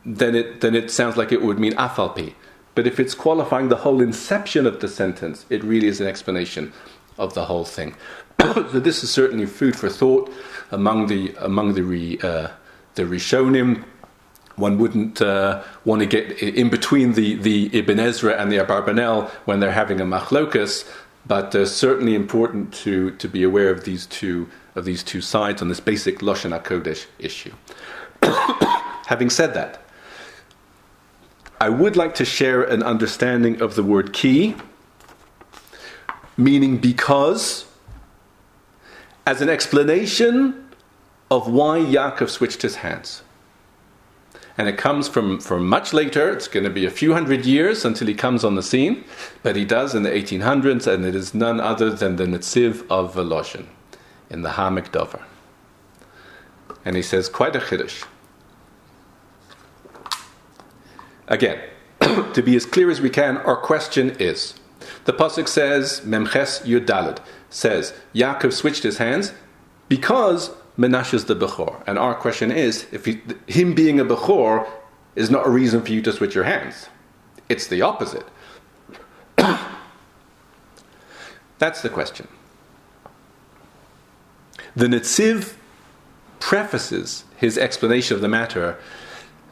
[0.05, 2.33] then it, then it sounds like it would mean afalpi.
[2.75, 6.73] But if it's qualifying the whole inception of the sentence, it really is an explanation
[7.17, 7.95] of the whole thing.
[8.41, 10.31] so this is certainly food for thought
[10.71, 12.49] among the among the re, uh,
[12.95, 13.83] the Rishonim.
[14.55, 19.29] One wouldn't uh, want to get in between the, the Ibn Ezra and the Abarbanel
[19.45, 20.87] when they're having a machlokas,
[21.27, 25.61] but uh, certainly important to, to be aware of these two of these two sides
[25.61, 27.53] on this basic Lashon HaKodesh issue.
[29.07, 29.81] Having said that,
[31.59, 34.55] I would like to share an understanding of the word ki,
[36.37, 37.65] meaning because,
[39.25, 40.69] as an explanation
[41.31, 43.23] of why Yaakov switched his hands.
[44.57, 47.85] And it comes from, from much later, it's going to be a few hundred years
[47.85, 49.03] until he comes on the scene,
[49.43, 53.13] but he does in the 1800s, and it is none other than the Netziv of
[53.13, 53.67] Volozhin
[54.29, 55.23] in the Ha'amek Dover.
[56.87, 58.05] And he says quite a chiddush.
[61.27, 61.59] Again,
[61.99, 64.53] to be as clear as we can, our question is
[65.03, 67.19] the Pasuk says, Memches Yud Dalet,
[67.49, 69.33] says, Yaakov switched his hands
[69.89, 71.83] because Menashe is the Bechor.
[71.85, 74.65] And our question is, if he, him being a Bechor
[75.13, 76.87] is not a reason for you to switch your hands,
[77.49, 78.27] it's the opposite.
[81.57, 82.29] That's the question.
[84.73, 85.55] The Netziv
[86.47, 88.79] prefaces his explanation of the matter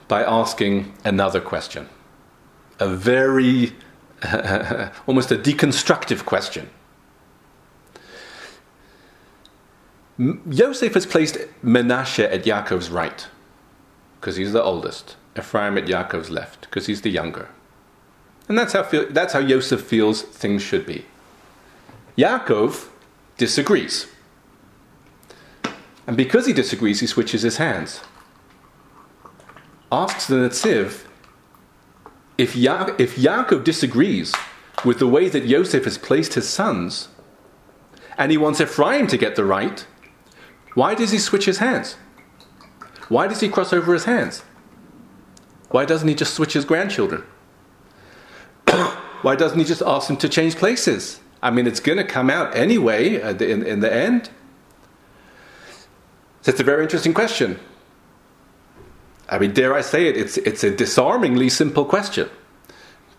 [0.07, 1.89] by asking another question.
[2.79, 3.73] A very,
[5.05, 6.69] almost a deconstructive question.
[10.17, 13.27] Yosef has placed Menashe at Yaakov's right,
[14.21, 15.17] because he's the oldest.
[15.37, 17.49] Ephraim at Yaakov's left, because he's the younger.
[18.47, 21.03] And that's how, that's how Yosef feels things should be.
[22.17, 22.87] Yaakov
[23.37, 24.07] disagrees.
[26.07, 28.01] And because he disagrees, he switches his hands.
[29.91, 31.05] Asks the Netziv
[32.37, 34.33] if, ya- if Yaakov disagrees
[34.83, 37.07] with the way that Yosef has placed his sons,
[38.17, 39.85] and he wants Ephraim to get the right,
[40.73, 41.95] why does he switch his hands?
[43.07, 44.43] Why does he cross over his hands?
[45.69, 47.23] Why doesn't he just switch his grandchildren?
[49.21, 51.19] Why doesn't he just ask them to change places?
[51.41, 54.29] I mean, it's going to come out anyway in, in the end.
[56.45, 57.59] It's a very interesting question.
[59.27, 62.29] I mean, dare I say it, it's, it's a disarmingly simple question.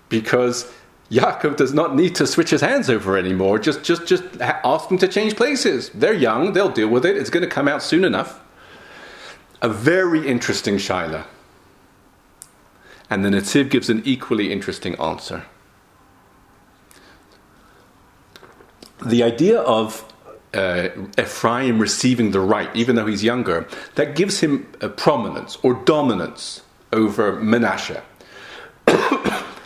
[0.09, 0.73] Because
[1.11, 3.59] Yaakov does not need to switch his hands over anymore.
[3.59, 5.91] Just, just, just ask them to change places.
[5.91, 7.17] They're young, they'll deal with it.
[7.17, 8.41] It's going to come out soon enough.
[9.63, 11.25] A very interesting Shaila.
[13.11, 15.47] And the Netziv gives an equally interesting answer.
[19.05, 20.13] The idea of
[20.57, 20.89] uh,
[21.19, 24.65] Ephraim receiving the right, even though he's younger, that gives him
[24.97, 28.03] prominence or dominance over Manasseh.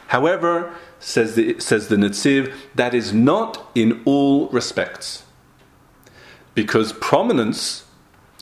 [0.09, 5.25] However, says the, says the Netziv, that is not in all respects.
[6.55, 7.85] Because prominence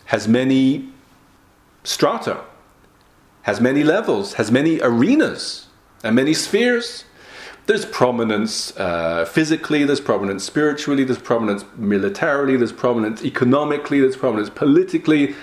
[0.06, 0.88] has many
[1.84, 2.40] strata,
[3.42, 5.66] has many levels, has many arenas,
[6.02, 7.04] and many spheres.
[7.68, 14.48] There's prominence uh, physically, there's prominence spiritually, there's prominence militarily, there's prominence economically, there's prominence
[14.48, 15.34] politically,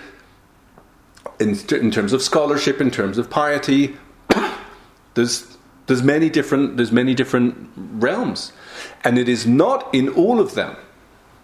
[1.39, 3.95] in, in terms of scholarship, in terms of piety.
[5.13, 8.51] there's, there's, many different, there's many different realms.
[9.03, 10.77] And it is not in all of them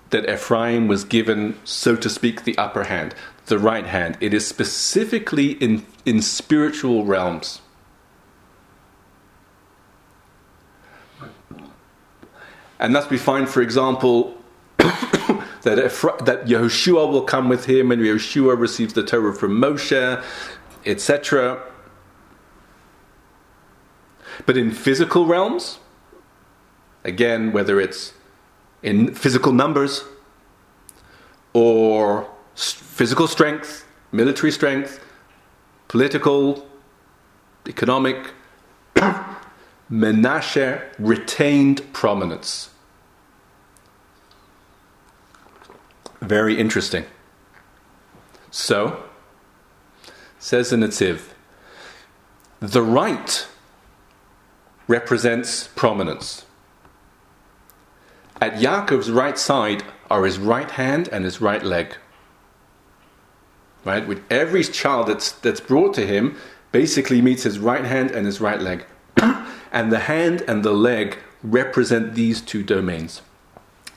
[0.10, 3.14] that Ephraim was given, so to speak, the upper hand,
[3.46, 4.18] the right hand.
[4.20, 7.62] It is specifically in, in spiritual realms.
[12.82, 14.36] And thus we find, for example,
[14.78, 20.24] that, if, that Yehoshua will come with him and Yehoshua receives the Torah from Moshe,
[20.84, 21.62] etc.
[24.48, 25.78] But in physical realms,
[27.04, 28.14] again, whether it's
[28.82, 30.04] in physical numbers
[31.54, 35.00] or physical strength, military strength,
[35.88, 36.68] political,
[37.68, 38.32] economic,
[39.92, 42.71] Menashe retained prominence.
[46.22, 47.06] Very interesting.
[48.52, 49.04] So,
[50.40, 51.30] says the Netziv,
[52.60, 53.48] the right
[54.88, 56.46] represents prominence.
[58.40, 61.96] At Yaakov's right side are his right hand and his right leg.
[63.86, 64.08] Right?
[64.08, 66.38] With every child that's, that's brought to him
[66.72, 68.86] basically meets his right hand and his right leg.
[69.72, 73.22] and the hand and the leg represent these two domains.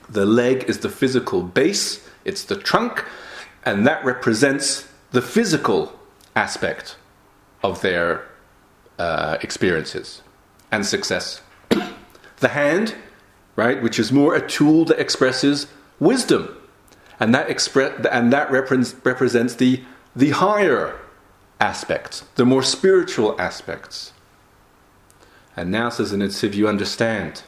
[0.08, 3.04] The leg is the physical base, it's the trunk,
[3.64, 5.98] and that represents the physical
[6.34, 6.96] aspect
[7.62, 8.26] of their
[8.98, 10.22] uh, experiences
[10.70, 11.40] and success.
[12.38, 12.94] the hand,
[13.56, 15.66] right, which is more a tool that expresses
[15.98, 16.56] wisdom,
[17.20, 19.82] and that expre- and that repre- represents the
[20.16, 21.00] the higher
[21.60, 24.12] aspects, the more spiritual aspects.
[25.56, 27.42] And now says in Netziv, you understand.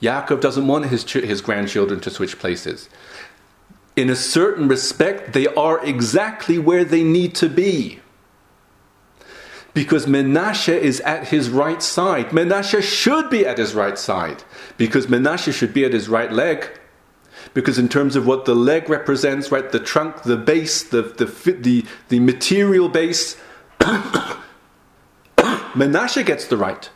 [0.00, 2.88] Yaakov doesn't want his, ch- his grandchildren to switch places
[3.98, 7.98] in a certain respect, they are exactly where they need to be.
[9.74, 12.28] Because Menashe is at his right side.
[12.28, 14.44] Menashe should be at his right side.
[14.76, 16.78] Because Menashe should be at his right leg.
[17.54, 21.24] Because in terms of what the leg represents, right, the trunk, the base, the, the,
[21.52, 23.36] the, the material base,
[25.74, 26.88] Menashe gets the right.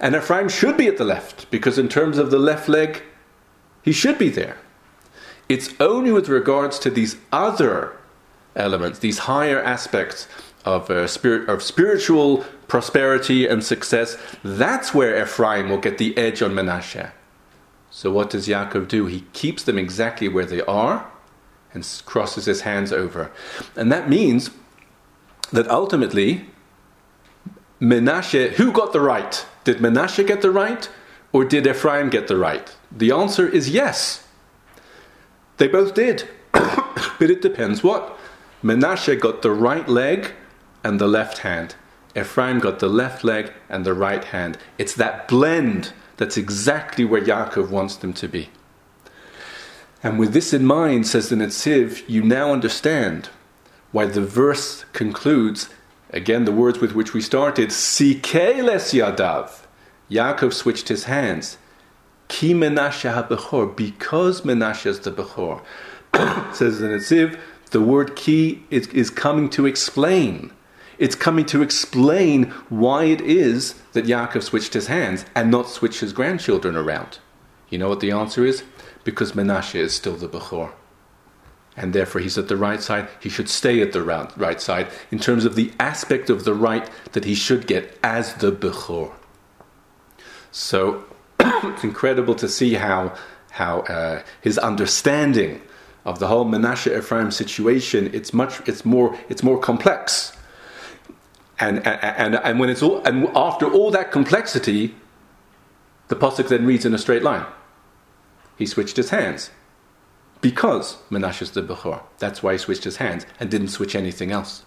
[0.00, 3.02] And Ephraim should be at the left, because in terms of the left leg,
[3.82, 4.56] he should be there.
[5.48, 7.96] It's only with regards to these other
[8.54, 10.26] elements, these higher aspects
[10.64, 16.42] of, uh, spirit, of spiritual prosperity and success, that's where Ephraim will get the edge
[16.42, 17.10] on Menashe.
[17.90, 19.06] So what does Yaakov do?
[19.06, 21.10] He keeps them exactly where they are
[21.72, 23.30] and crosses his hands over.
[23.76, 24.50] And that means
[25.52, 26.46] that ultimately,
[27.80, 29.46] Menashe, who got the right?
[29.64, 30.88] Did Menashe get the right
[31.32, 32.74] or did Ephraim get the right?
[32.90, 34.25] The answer is yes.
[35.56, 36.28] They both did.
[36.52, 38.18] but it depends what?
[38.62, 40.32] Menashe got the right leg
[40.82, 41.74] and the left hand.
[42.16, 44.58] Ephraim got the left leg and the right hand.
[44.78, 48.48] It's that blend that's exactly where Yaakov wants them to be.
[50.02, 53.28] And with this in mind, says the Netziv, you now understand
[53.92, 55.68] why the verse concludes,
[56.10, 59.66] again, the words with which we started, Sikeles Yadav.
[60.10, 61.58] Yaakov switched his hands.
[62.28, 65.62] Ki Menashe ha because Menashe is the Bechor.
[66.54, 67.38] says the Netziv,
[67.70, 70.52] the word ki is, is coming to explain.
[70.98, 76.00] It's coming to explain why it is that Yaakov switched his hands and not switched
[76.00, 77.18] his grandchildren around.
[77.68, 78.62] You know what the answer is?
[79.04, 80.72] Because Menashe is still the Bechor.
[81.76, 83.08] And therefore he's at the right side.
[83.20, 86.88] He should stay at the right side in terms of the aspect of the right
[87.12, 89.12] that he should get as the Bechor.
[90.50, 91.04] So
[91.72, 93.14] it's incredible to see how,
[93.50, 95.60] how uh, his understanding
[96.04, 100.32] of the whole Menashe Ephraim situation, it's much, it's more, it's more complex.
[101.58, 104.94] And, and, and when it's all, and after all that complexity,
[106.08, 107.46] the Pasuk then reads in a straight line.
[108.56, 109.50] He switched his hands.
[110.40, 112.02] Because Menashe is the Bechor.
[112.18, 114.64] That's why he switched his hands and didn't switch anything else.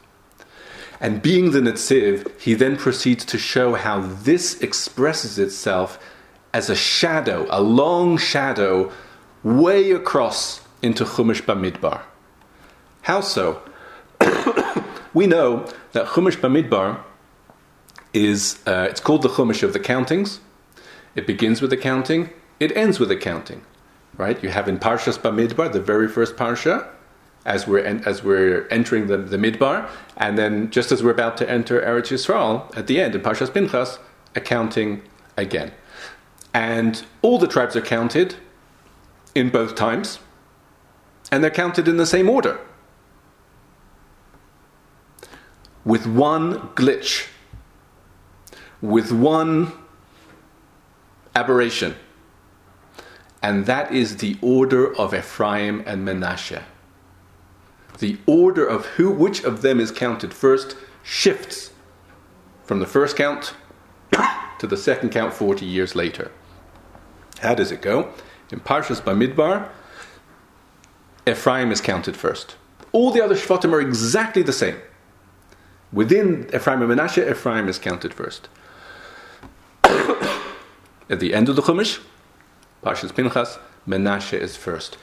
[1.00, 6.00] And being the Netziv, he then proceeds to show how this expresses itself
[6.54, 8.92] as a shadow, a long shadow,
[9.44, 12.02] way across into Chumash Bamidbar.
[13.04, 13.62] How so?
[15.14, 17.02] we know that Chumash Bamidbar
[18.14, 20.40] is, uh, it's called the Chumash of the countings.
[21.16, 23.64] It begins with the counting, it ends with the counting.
[24.18, 24.42] Right?
[24.44, 26.88] You have in Parshas Bamidbar, the very first Parsha,
[27.46, 31.38] as we're, en- as we're entering the, the Midbar, and then just as we're about
[31.38, 33.98] to enter Eretz Yisrael, at the end, in Parshas Pinchas,
[34.36, 35.02] accounting
[35.38, 35.72] again.
[36.54, 38.36] And all the tribes are counted
[39.36, 40.20] in both times,
[41.32, 42.60] and they're counted in the same order.
[45.86, 47.28] With one glitch,
[48.82, 49.72] with one
[51.36, 51.96] aberration,
[53.42, 56.64] and that is the order of Ephraim and Manasseh.
[58.00, 61.72] the order of who, which of them is counted first shifts
[62.64, 63.54] from the first count
[64.60, 66.32] to the second count 40 years later.
[67.40, 68.14] How does it go?
[68.52, 69.70] In Parshas Bamidbar,
[71.28, 72.56] Ephraim is counted first.
[72.92, 74.78] All the other Shvatim are exactly the same.
[75.92, 78.48] Within Ephraim and Menashe, Ephraim is counted first.
[79.84, 82.00] At the end of the Chumash,
[82.84, 84.98] Parshas Pinchas, Menashe is first.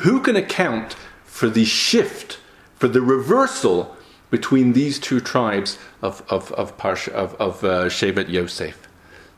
[0.00, 2.38] Who can account for the shift,
[2.74, 3.96] for the reversal
[4.32, 8.88] between these two tribes of, of, of, Parsha, of, of uh, Shevet Yosef.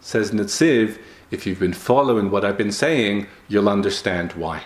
[0.00, 0.98] Says Netziv,
[1.32, 4.62] if you've been following what I've been saying, you'll understand why.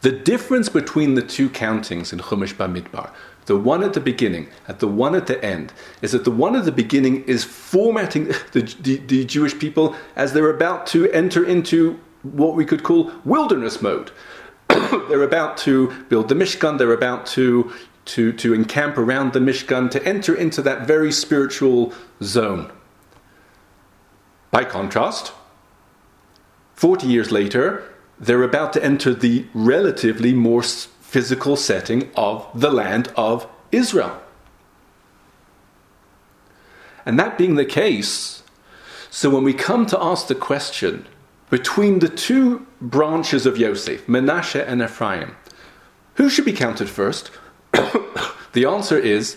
[0.00, 3.10] The difference between the two countings in Chumash Bamidbar,
[3.44, 6.56] the one at the beginning and the one at the end, is that the one
[6.56, 11.44] at the beginning is formatting the, the, the Jewish people as they're about to enter
[11.44, 14.10] into what we could call wilderness mode.
[15.08, 17.72] they're about to build the Mishkan, they're about to,
[18.10, 21.92] to, to encamp around the Mishkan, to enter into that very spiritual
[22.22, 22.72] zone.
[24.50, 25.32] By contrast,
[26.74, 27.84] 40 years later,
[28.18, 34.20] they're about to enter the relatively more physical setting of the land of Israel.
[37.06, 38.42] And that being the case,
[39.08, 41.06] so when we come to ask the question,
[41.48, 45.36] between the two branches of Yosef, Menashe and Ephraim,
[46.14, 47.30] who should be counted first?
[48.52, 49.36] the answer is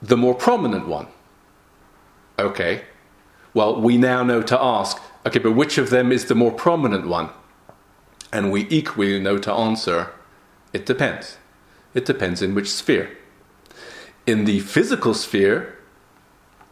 [0.00, 1.08] the more prominent one.
[2.38, 2.84] Okay,
[3.54, 7.08] well, we now know to ask, okay, but which of them is the more prominent
[7.08, 7.30] one?
[8.32, 10.12] And we equally know to answer,
[10.72, 11.38] it depends.
[11.94, 13.16] It depends in which sphere.
[14.26, 15.78] in the physical sphere,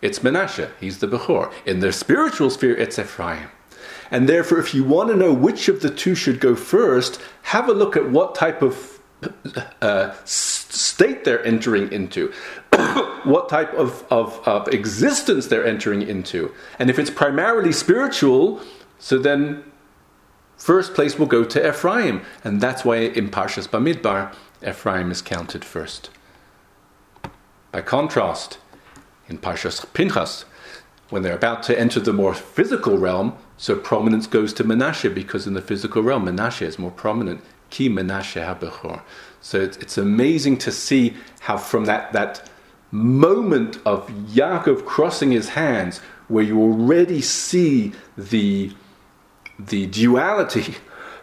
[0.03, 0.71] it's Menashe.
[0.79, 1.51] He's the Bechor.
[1.65, 3.49] In the spiritual sphere, it's Ephraim.
[4.11, 7.69] And therefore, if you want to know which of the two should go first, have
[7.69, 9.01] a look at what type of
[9.81, 10.13] uh,
[10.77, 12.33] state they're entering into,
[13.25, 16.53] what type of, of, of existence they're entering into.
[16.79, 18.61] And if it's primarily spiritual,
[18.99, 19.65] so then
[20.57, 22.23] first place will go to Ephraim.
[22.45, 24.35] And that's why in Parshas Bamidbar,
[24.67, 26.11] Ephraim is counted first.
[27.73, 28.59] By contrast,
[29.29, 30.45] in Parshas Pinchas,
[31.11, 35.47] when they're about to enter the more physical realm, so prominence goes to Menashe because
[35.47, 37.43] in the physical realm, Menashe is more prominent.
[37.71, 39.03] Ki Menashe HaBechor.
[39.47, 42.51] So it's, it's amazing to see how from that, that
[42.91, 48.73] moment of Yaakov crossing his hands, where you already see the,
[49.57, 50.75] the duality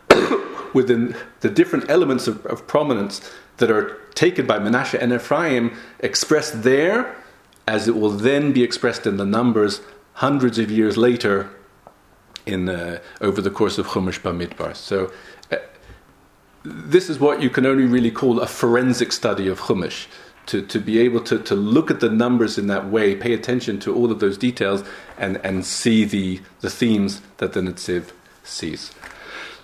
[0.73, 6.63] within the different elements of, of prominence that are taken by Menashe and Ephraim, expressed
[6.63, 7.17] there,
[7.67, 9.81] as it will then be expressed in the numbers
[10.13, 11.49] hundreds of years later
[12.45, 12.69] in
[13.19, 14.75] over the course of Chumash Bamidbar.
[14.77, 15.11] So
[16.63, 20.07] this is what you can only really call a forensic study of Chumash.
[20.47, 23.79] To, to be able to, to look at the numbers in that way, pay attention
[23.79, 24.83] to all of those details,
[25.17, 28.11] and, and see the, the themes that the Netziv
[28.43, 28.91] sees.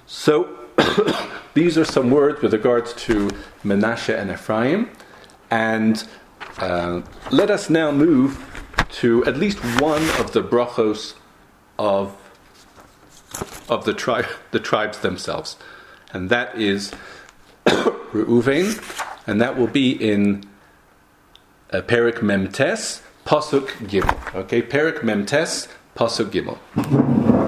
[0.08, 0.58] So,
[1.54, 3.30] these are some words with regards to
[3.62, 4.90] Menashe and Ephraim.
[5.52, 6.02] And
[6.60, 8.46] uh, let us now move
[8.92, 11.16] to at least one of the brachos
[11.78, 12.16] of
[13.70, 15.58] of the tribe, the tribes themselves,
[16.12, 16.92] and that is
[17.66, 18.82] Reuven,
[19.28, 20.44] and that will be in
[21.72, 24.36] uh, Perek Memtes, Pasuk Gimel.
[24.36, 27.39] Okay, Perek Memtes, Pasuk Gimel.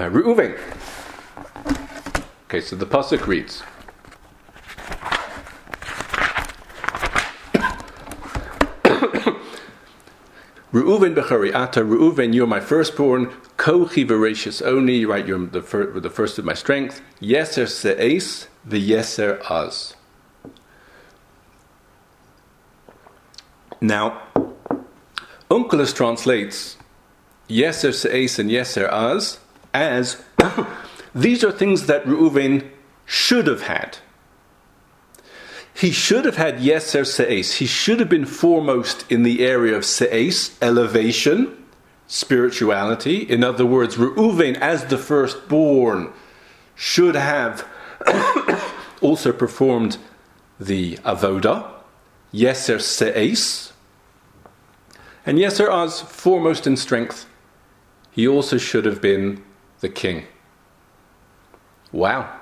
[0.00, 0.58] Uh, Reuven.
[2.46, 3.62] Okay, so the pasuk reads.
[10.72, 13.30] Reuven bechari ata Reuven, you're my firstborn.
[13.58, 15.26] Kochi v'reishis oni, right?
[15.26, 17.02] You're the, fir- the first of my strength.
[17.20, 19.96] Yeser se'es the yeser az.
[23.82, 24.22] Now,
[25.50, 26.78] Onkelos translates
[27.50, 29.40] yeser se'es and yeser az
[29.72, 30.22] as
[31.14, 32.68] these are things that Reuven
[33.04, 33.98] should have had.
[35.74, 37.56] He should have had Yeser Se'es.
[37.56, 41.56] He should have been foremost in the area of Se'es, elevation,
[42.06, 43.18] spirituality.
[43.18, 46.12] In other words, Reuven, as the firstborn,
[46.74, 47.66] should have
[49.00, 49.96] also performed
[50.58, 51.70] the Avoda,
[52.32, 53.72] Yeser Se'es.
[55.24, 57.26] And Yeser Az, foremost in strength,
[58.10, 59.42] he also should have been
[59.80, 60.24] the king.
[61.92, 62.40] Wow.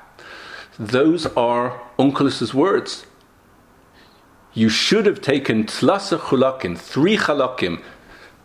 [0.78, 3.06] Those are Onkelos' words.
[4.54, 7.82] You should have taken tlasa chulakim, three chalakim,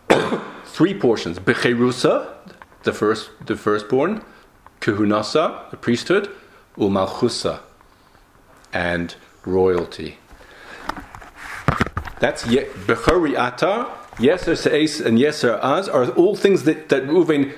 [0.64, 1.38] three portions.
[1.38, 2.34] Becherusa,
[2.82, 4.24] the first, the firstborn,
[4.80, 6.30] kuhunasa, the priesthood,
[6.76, 7.60] Umalchusa,
[8.72, 9.14] and
[9.44, 10.18] royalty.
[12.20, 17.54] That's Bechari Ata, Yeser Se'es, and Yeser Az are all things that, that Reuven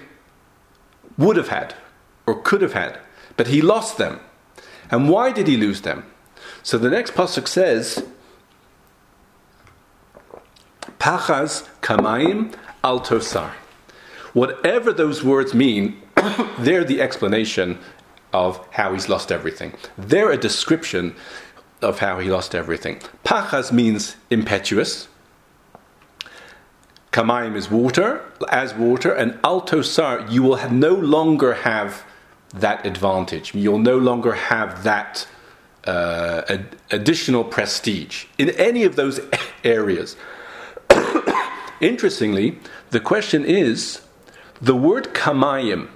[1.18, 1.74] would have had
[2.26, 2.98] or could have had,
[3.36, 4.20] but he lost them.
[4.90, 6.04] And why did he lose them?
[6.62, 8.04] So the next pasuk says,
[10.98, 13.52] Pachas kamayim altosar.
[14.32, 16.02] Whatever those words mean,
[16.58, 17.78] they're the explanation
[18.32, 19.74] of how he's lost everything.
[19.96, 21.14] They're a description
[21.80, 23.00] of how he lost everything.
[23.24, 25.08] Pachas means impetuous.
[27.16, 32.04] Kamaim is water, as water, and altosar, you will no longer have
[32.52, 33.54] that advantage.
[33.54, 35.26] You'll no longer have that
[35.86, 39.18] uh, ad- additional prestige in any of those
[39.64, 40.14] areas.
[41.80, 42.58] Interestingly,
[42.90, 44.02] the question is
[44.60, 45.88] the word kamayim,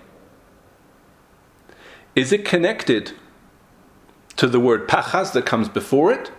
[2.16, 3.12] is it connected
[4.36, 6.30] to the word pachas that comes before it?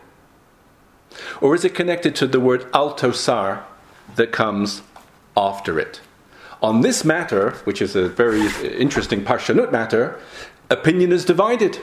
[1.40, 3.66] Or is it connected to the word altosar
[4.16, 4.82] that comes
[5.36, 6.02] after it.
[6.62, 10.20] On this matter, which is a very interesting Parshanut matter,
[10.70, 11.80] opinion is divided.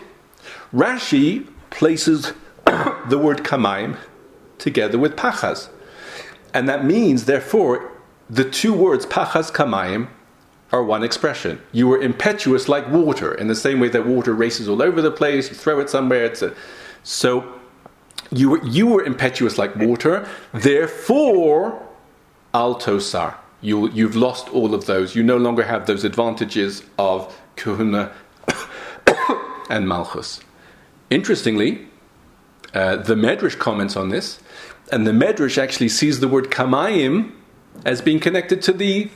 [0.73, 2.33] Rashi places
[3.09, 3.97] the word kamaim
[4.59, 5.69] together with pachas.
[6.55, 7.91] And that means, therefore,
[8.31, 10.09] the two words pachas kamaim
[10.71, 11.61] are one expression.
[11.73, 15.11] You were impetuous like water, in the same way that water races all over the
[15.11, 16.25] place, you throw it somewhere.
[16.25, 16.55] It's a,
[17.03, 17.55] so
[18.31, 21.88] you were, you were impetuous like water, therefore,
[22.55, 23.35] altosar.
[23.61, 25.15] You, you've lost all of those.
[25.15, 28.13] You no longer have those advantages of kahuna
[29.71, 30.41] and malchus.
[31.11, 31.87] Interestingly,
[32.75, 34.39] uh, the Medrash comments on this,
[34.93, 37.33] and the Medrash actually sees the word kamayim
[37.85, 39.11] as being connected to the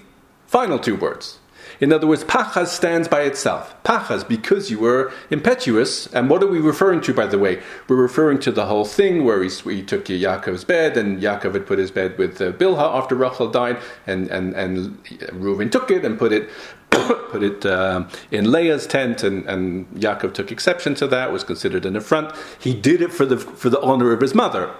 [0.46, 1.38] final two words.
[1.82, 3.74] In other words, pachas stands by itself.
[3.82, 6.06] Pachas, because you were impetuous.
[6.14, 7.60] And what are we referring to, by the way?
[7.88, 11.66] We're referring to the whole thing where he, he took Yaakov's bed, and Yaakov had
[11.66, 15.02] put his bed with uh, after Rachel died, and, and, and
[15.32, 16.48] Reuven took it and put it
[16.90, 21.84] put it uh, in Leah's tent, and, and Yaakov took exception to that, was considered
[21.84, 22.32] an affront.
[22.60, 24.72] He did it for the, for the honor of his mother.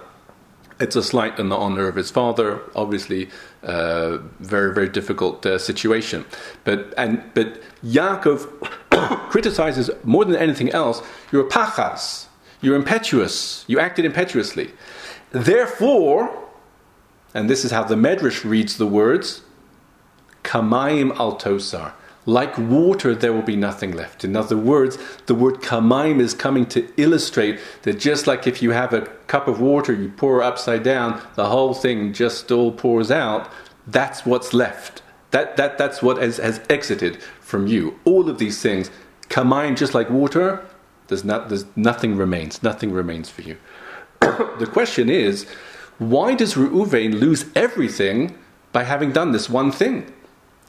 [0.79, 3.29] It's a slight in the honor of his father, obviously,
[3.61, 6.25] uh, very, very difficult uh, situation.
[6.63, 8.49] But, and, but Yaakov
[9.29, 11.01] criticizes more than anything else
[11.31, 12.27] you're pachas,
[12.61, 14.71] you're impetuous, you acted impetuously.
[15.31, 16.43] Therefore,
[17.33, 19.41] and this is how the Medrash reads the words,
[20.43, 21.93] kamayim altosar.
[22.25, 24.23] Like water, there will be nothing left.
[24.23, 28.71] In other words, the word kamaim is coming to illustrate that just like if you
[28.71, 33.11] have a cup of water, you pour upside down, the whole thing just all pours
[33.11, 33.51] out.
[33.85, 35.01] That's what's left.
[35.31, 37.99] That, that, that's what has, has exited from you.
[38.05, 38.89] All of these things,
[39.29, 40.65] kamaim, just like water,
[41.07, 42.63] there's, not, there's nothing remains.
[42.63, 43.57] Nothing remains for you.
[44.21, 45.45] the question is,
[45.97, 48.37] why does Reuven lose everything
[48.71, 50.11] by having done this one thing?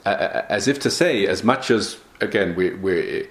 [0.05, 3.27] As if to say, as much as again we we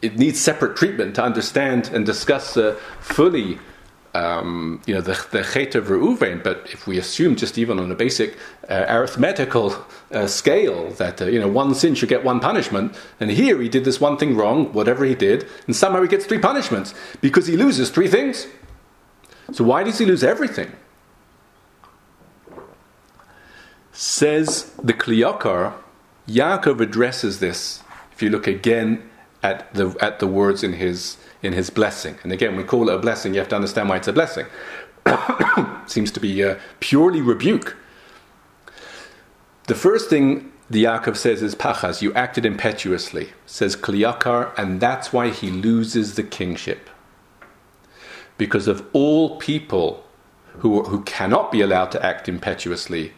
[0.00, 3.58] it needs separate treatment to understand and discuss uh, fully.
[4.14, 7.92] Um, you know the the chet of Reuven, but if we assume just even on
[7.92, 9.76] a basic uh, arithmetical
[10.10, 13.68] uh, scale that uh, you know one sin should get one punishment, and here he
[13.68, 17.46] did this one thing wrong, whatever he did, and somehow he gets three punishments because
[17.46, 18.46] he loses three things.
[19.52, 20.72] So why does he lose everything?
[23.92, 25.74] Says the Kli Yakar
[26.28, 27.82] Yaakov addresses this.
[28.12, 29.08] If you look again
[29.42, 32.94] at the at the words in his in his blessing, and again we call it
[32.94, 34.46] a blessing, you have to understand why it's a blessing.
[35.86, 37.76] Seems to be a purely rebuke.
[39.68, 44.80] The first thing the Yaakov says is pachas, you acted impetuously, says Kli Yakar, and
[44.80, 46.90] that's why he loses the kingship.
[48.36, 50.04] Because of all people
[50.58, 53.12] who, who cannot be allowed to act impetuously,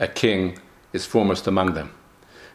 [0.00, 0.58] a king
[0.94, 1.92] is foremost among them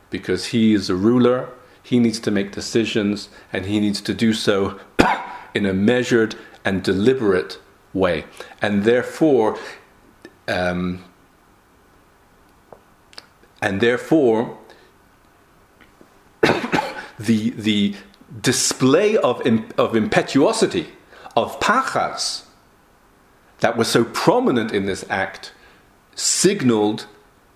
[0.09, 1.49] because he is a ruler,
[1.83, 4.79] he needs to make decisions, and he needs to do so
[5.53, 6.35] in a measured
[6.65, 7.59] and deliberate
[7.93, 8.25] way.
[8.61, 9.57] And therefore,
[10.47, 11.03] um,
[13.61, 14.57] and therefore,
[17.19, 17.95] the, the
[18.41, 19.41] display of,
[19.77, 20.89] of impetuosity,
[21.35, 22.43] of pachas,
[23.59, 25.53] that was so prominent in this act,
[26.15, 27.07] signaled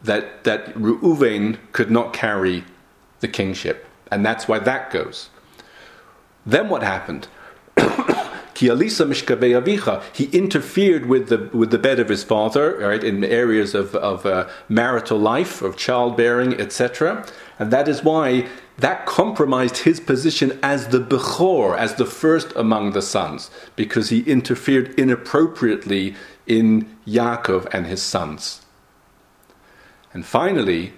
[0.04, 2.64] that, that Reuven could not carry
[3.20, 3.88] the kingship.
[4.12, 5.30] And that's why that goes.
[6.46, 7.28] Then what happened?
[10.14, 14.26] He interfered with the with the bed of his father, right, in areas of of
[14.26, 17.26] uh, marital life, of childbearing, etc.
[17.58, 18.48] And that is why
[18.78, 24.22] that compromised his position as the bechor, as the first among the sons, because he
[24.22, 28.61] interfered inappropriately in Yaakov and his sons.
[30.14, 30.94] And finally,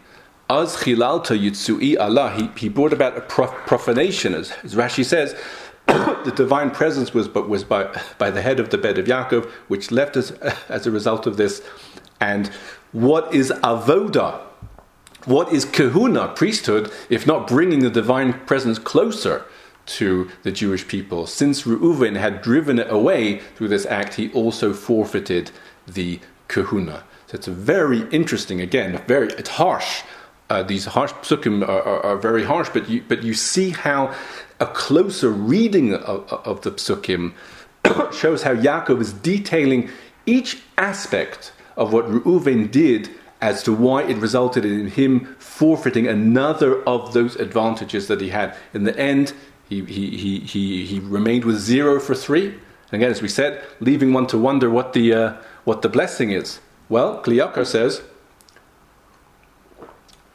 [0.50, 5.36] as chilalta yitzui Allah, he, he brought about a profanation, as, as Rashi says,
[5.88, 9.46] the divine presence was, but was by, by the head of the bed of Yaakov,
[9.68, 10.32] which left us
[10.70, 11.62] as a result of this.
[12.20, 12.48] And
[12.92, 14.42] what is avoda?
[15.26, 19.46] What is kahuna, priesthood, if not bringing the divine presence closer
[19.86, 21.28] to the Jewish people?
[21.28, 25.52] Since Reuven had driven it away through this act, he also forfeited
[25.88, 27.04] the kahuna.
[27.34, 30.04] So it's very interesting, again, very it's harsh.
[30.52, 34.14] Uh, these harsh psukim are, are, are, very harsh, but you, but you see how
[34.60, 37.34] a closer reading of, of the psukim
[38.14, 39.90] shows how Yaakov is detailing
[40.28, 43.10] each aspect of what Reuven did
[43.42, 48.56] as to why it resulted in him forfeiting another of those advantages that he had.
[48.76, 49.34] In the end,
[49.70, 52.54] he, he, he, he, he remained with zero for three.
[52.92, 56.60] Again, as we said, leaving one to wonder what the, uh, what the blessing is.
[56.90, 58.02] Well, Kli Yakar says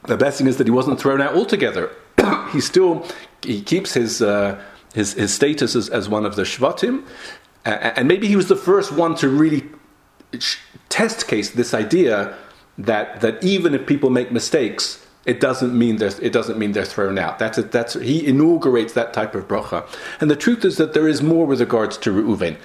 [0.04, 1.90] the blessing is that he wasn't thrown out altogether.
[2.52, 3.06] he still
[3.42, 4.60] he keeps his uh,
[4.94, 7.06] his, his status as, as one of the Shvatim,
[7.64, 9.64] uh, and maybe he was the first one to really
[10.88, 12.36] test case this idea
[12.76, 16.86] that that even if people make mistakes, it doesn't mean they're, it doesn't mean they're
[16.86, 17.38] thrown out.
[17.38, 19.86] That's, a, that's he inaugurates that type of bracha.
[20.20, 22.56] And the truth is that there is more with regards to Reuven,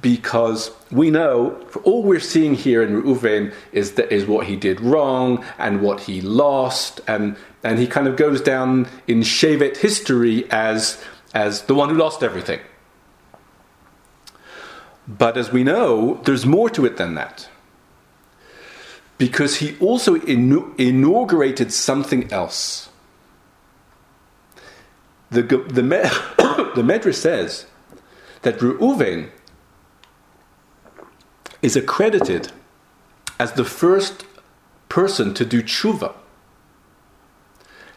[0.00, 4.80] because we know all we're seeing here in Reuven is that is what he did
[4.80, 10.46] wrong and what he lost, and and he kind of goes down in Shevet history
[10.50, 11.02] as
[11.34, 12.60] as the one who lost everything.
[15.08, 17.48] But as we know, there's more to it than that
[19.20, 22.88] because he also inaugurated something else.
[25.30, 25.60] The, the,
[26.74, 27.66] the Medrash says
[28.40, 29.30] that Reuven
[31.62, 32.52] is accredited
[33.38, 34.26] as the first
[34.88, 36.14] person to do tshuva.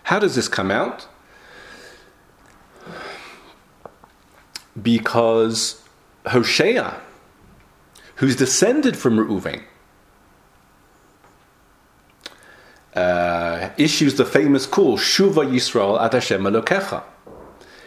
[0.04, 1.08] How does this come out?
[4.82, 5.82] Because
[6.28, 7.00] Hosea,
[8.16, 9.64] who's descended from Reuven,
[12.96, 17.04] uh, issues the famous call, Shuva Yisrael ad Hashem Elokecha.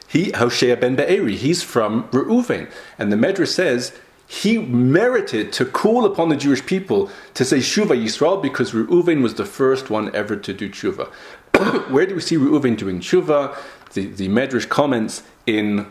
[0.09, 2.70] He, Hoshea ben Be'eri, he's from Reuven.
[2.99, 3.93] And the Medrash says
[4.27, 9.35] he merited to call upon the Jewish people to say Shuva Yisrael because Reuven was
[9.35, 11.09] the first one ever to do Shuva.
[11.91, 13.57] Where do we see Reuven doing Shuva?
[13.93, 15.87] The, the Medrash comments in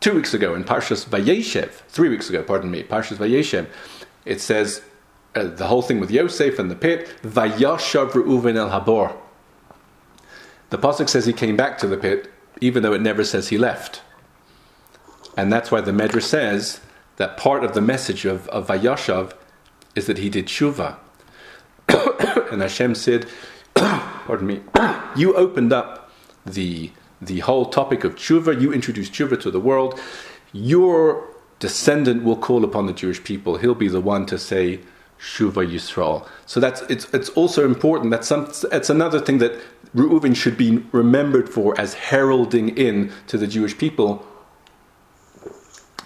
[0.00, 3.66] two weeks ago in Parshas Vayeshev, three weeks ago, pardon me, Parshas Vayeshev,
[4.24, 4.82] it says,
[5.34, 9.16] uh, the whole thing with Yosef and the pit, Vayashav Reuven el Habor.
[10.70, 12.30] The pasuk says he came back to the pit,
[12.60, 14.02] even though it never says he left.
[15.36, 16.80] And that's why the Medrash says
[17.16, 19.32] that part of the message of, of Vayashav
[19.94, 20.96] is that he did tshuva.
[22.52, 23.26] and Hashem said,
[23.74, 24.60] pardon me,
[25.16, 26.10] you opened up
[26.44, 30.00] the, the whole topic of tshuva, you introduced tshuva to the world.
[30.52, 31.28] Your
[31.58, 33.58] descendant will call upon the Jewish people.
[33.58, 34.80] He'll be the one to say,
[35.18, 36.26] Shuva Yisrael.
[36.44, 38.10] So that's it's it's also important.
[38.10, 39.52] That's some it's another thing that
[39.94, 44.26] Reuven should be remembered for as heralding in to the Jewish people.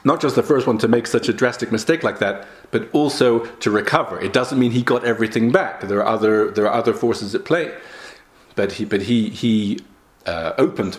[0.04, 3.44] Not just the first one to make such a drastic mistake like that, but also
[3.56, 4.18] to recover.
[4.20, 5.82] It doesn't mean he got everything back.
[5.82, 7.74] There are other there are other forces at play,
[8.54, 9.80] but he but he he
[10.26, 10.98] uh, opened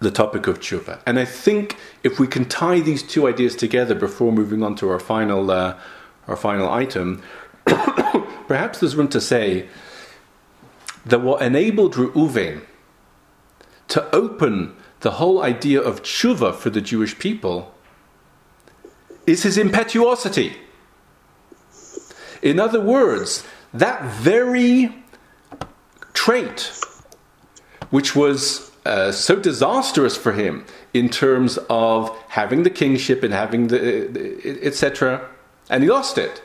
[0.00, 1.00] the topic of tshuva.
[1.06, 4.90] And I think if we can tie these two ideas together before moving on to
[4.90, 5.50] our final.
[5.50, 5.78] Uh,
[6.26, 7.22] our final item,
[7.64, 9.68] perhaps there's room to say
[11.04, 12.62] that what enabled Reuven
[13.88, 17.73] to open the whole idea of tshuva for the Jewish people
[19.26, 20.56] is his impetuosity.
[22.42, 24.94] In other words, that very
[26.12, 26.72] trait,
[27.90, 33.68] which was uh, so disastrous for him in terms of having the kingship and having
[33.68, 35.26] the etc
[35.70, 36.42] and he lost it.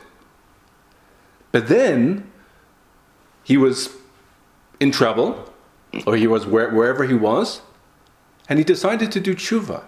[1.52, 2.30] But then
[3.42, 3.90] he was
[4.78, 5.52] in trouble,
[6.06, 7.60] or he was where, wherever he was,
[8.48, 9.84] and he decided to do tshuva.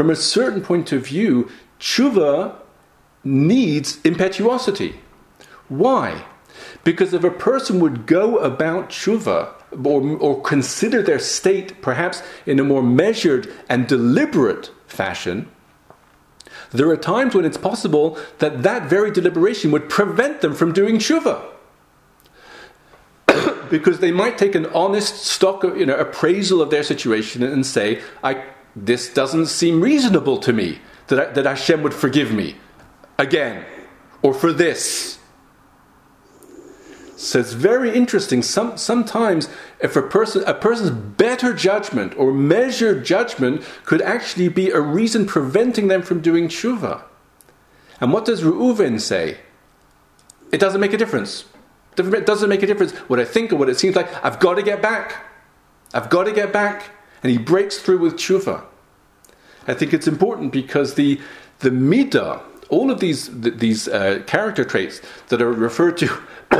[0.00, 2.54] From a certain point of view, tshuva
[3.22, 4.98] needs impetuosity.
[5.68, 6.24] Why?
[6.84, 9.52] Because if a person would go about tshuva
[9.84, 15.50] or, or consider their state perhaps in a more measured and deliberate fashion,
[16.70, 20.96] there are times when it's possible that that very deliberation would prevent them from doing
[20.96, 21.44] tshuva.
[23.68, 27.66] because they might take an honest stock, of, you know, appraisal of their situation and
[27.66, 28.42] say, I,
[28.74, 32.56] this doesn't seem reasonable to me that, that Hashem would forgive me
[33.18, 33.64] again
[34.22, 35.18] or for this.
[37.16, 38.42] So it's very interesting.
[38.42, 44.70] Some, sometimes, if a person a person's better judgment or measured judgment could actually be
[44.70, 47.02] a reason preventing them from doing tshuva.
[48.00, 49.36] And what does Reuven say?
[50.50, 51.44] It doesn't make a difference.
[51.98, 54.08] It doesn't make a difference what I think or what it seems like.
[54.24, 55.22] I've got to get back.
[55.92, 56.90] I've got to get back.
[57.22, 58.64] And he breaks through with tshuva.
[59.66, 61.20] I think it's important because the
[61.60, 66.06] the midah, all of these these uh, character traits that are referred to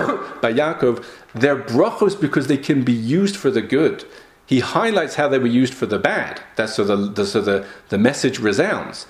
[0.43, 1.05] by Yaakov,
[1.35, 4.05] they're brachos because they can be used for the good.
[4.47, 6.43] He highlights how they were used for the bad.
[6.57, 9.07] That's so the, the so the, the message resounds.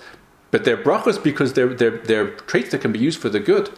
[0.51, 3.70] But they're brachos because they're, they're, they're traits that can be used for the good.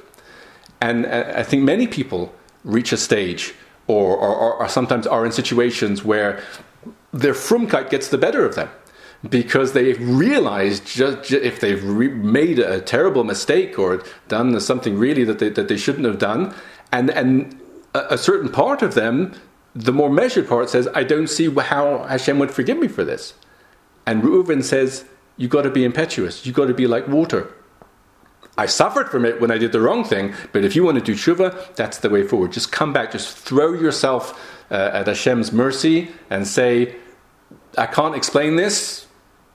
[0.81, 3.55] And uh, I think many people reach a stage
[3.87, 6.43] or, or, or sometimes are in situations where
[7.13, 8.69] their frumkeit gets the better of them
[9.29, 15.25] because they realize just, if they've re- made a terrible mistake or done something really
[15.25, 16.55] that they, that they shouldn't have done,
[16.91, 17.61] and and
[17.95, 19.33] a, a certain part of them,
[19.75, 23.35] the more measured part says, "I don't see how Hashem would forgive me for this,"
[24.07, 25.05] and Reuven says,
[25.37, 26.45] You've got to be impetuous.
[26.45, 27.53] you've got to be like water."
[28.59, 31.05] I suffered from it when I did the wrong thing, but if you want to
[31.05, 32.53] do tshuva, that's the way forward.
[32.53, 34.39] Just come back, just throw yourself
[34.71, 36.97] uh, at Hashem's mercy and say,
[37.79, 39.07] I can't explain this.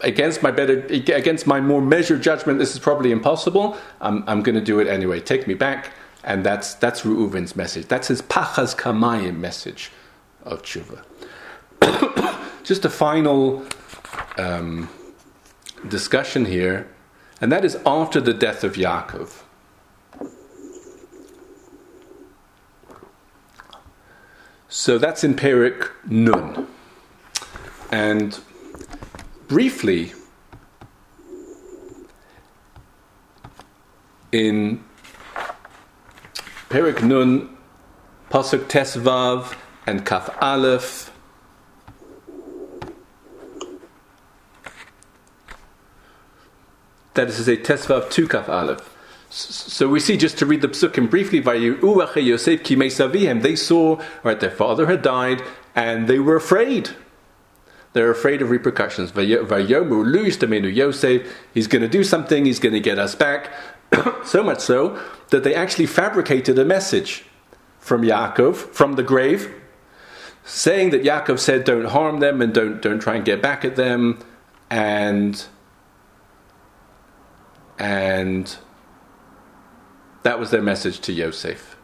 [0.01, 3.77] Against my better, against my more measured judgment, this is probably impossible.
[3.99, 5.19] I'm, I'm going to do it anyway.
[5.19, 5.91] Take me back,
[6.23, 7.87] and that's that's Reuven's message.
[7.87, 9.91] That's his pachas kamayim message
[10.43, 11.03] of tshuva.
[12.63, 13.65] Just a final
[14.37, 14.87] um,
[15.87, 16.87] discussion here,
[17.39, 19.43] and that is after the death of Yaakov.
[24.69, 26.67] So that's in Perek Nun.
[27.91, 28.39] And
[29.47, 30.13] briefly,
[34.31, 34.83] in
[36.69, 37.55] Perek Nun,
[38.29, 41.11] Pasuk Tesvav, and Kaf Aleph,
[47.17, 48.95] that is to say, Tesvav 2 Kaf Aleph.
[49.29, 52.63] So we see, just to read the psukim briefly, Yosef
[53.43, 55.43] they saw right, their father had died
[55.75, 56.91] and they were afraid.
[57.91, 59.11] They're afraid of repercussions.
[60.69, 63.51] Yosef, he's going to do something, he's going to get us back.
[64.25, 64.97] so much so
[65.29, 67.25] that they actually fabricated a message
[67.79, 69.53] from Yaakov, from the grave,
[70.45, 73.75] saying that Yaakov said, don't harm them and don't, don't try and get back at
[73.75, 74.23] them.
[74.69, 75.45] And
[77.79, 78.57] and
[80.23, 81.77] that was their message to Yosef.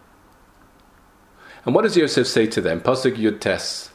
[1.65, 2.81] And what does Yosef say to them?
[2.81, 3.89] Pasuk Yud Tes.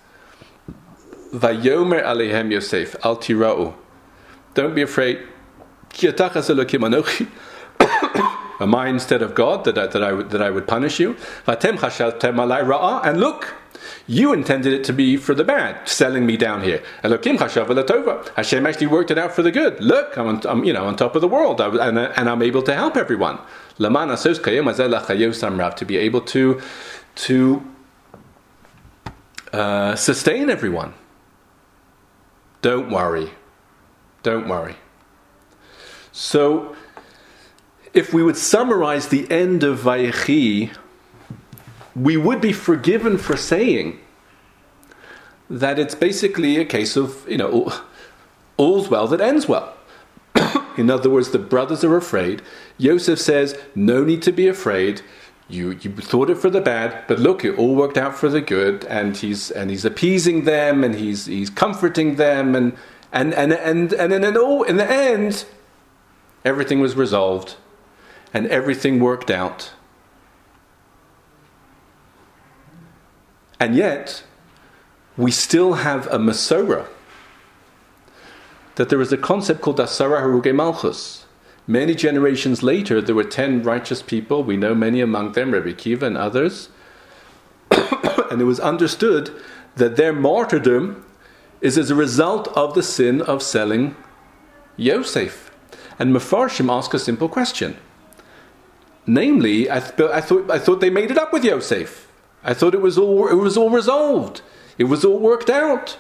[1.32, 3.74] Vayomer alehem Yosef, al tira'u.
[4.54, 5.20] Don't be afraid.
[8.60, 11.16] Am I instead of God that I, that I, that I would punish you?
[11.46, 13.54] And look,
[14.08, 16.82] you intended it to be for the bad, selling me down here.
[17.04, 17.38] Elokim,
[18.34, 19.78] Hashem actually worked it out for the good.
[19.80, 22.62] Look, I'm, on, I'm you know on top of the world, and, and I'm able
[22.62, 23.38] to help everyone.
[23.78, 23.90] To
[25.86, 26.62] be able to
[27.14, 27.62] to
[29.52, 30.94] uh, sustain everyone.
[32.62, 33.30] Don't worry.
[34.22, 34.76] Don't worry.
[36.12, 36.74] So,
[37.92, 40.74] if we would summarize the end of Vayechi,
[41.98, 43.98] we would be forgiven for saying
[45.50, 47.72] that it's basically a case of, you know,
[48.56, 49.74] all's well that ends well.
[50.76, 52.42] In other words, the brothers are afraid.
[52.76, 55.02] Yosef says, No need to be afraid.
[55.48, 58.42] You, you thought it for the bad, but look, it all worked out for the
[58.42, 62.76] good, and he's and he's appeasing them and he's he's comforting them and
[63.12, 65.46] and and and and, and, and in the end,
[66.44, 67.56] everything was resolved
[68.34, 69.72] and everything worked out.
[73.60, 74.22] And yet,
[75.16, 76.86] we still have a Masorah
[78.76, 81.26] that there is a concept called Asara Haruge Malchus.
[81.66, 84.44] Many generations later, there were ten righteous people.
[84.44, 86.68] We know many among them, Rabbi Akiva and others.
[87.70, 89.30] and it was understood
[89.74, 91.04] that their martyrdom
[91.60, 93.96] is as a result of the sin of selling
[94.76, 95.50] Yosef.
[95.98, 97.76] And Mefarshim ask a simple question.
[99.06, 100.18] Namely, I, th- I,
[100.54, 102.07] I thought they made it up with Yosef.
[102.42, 104.42] I thought it was all, it was all resolved.
[104.78, 105.98] It was all worked out.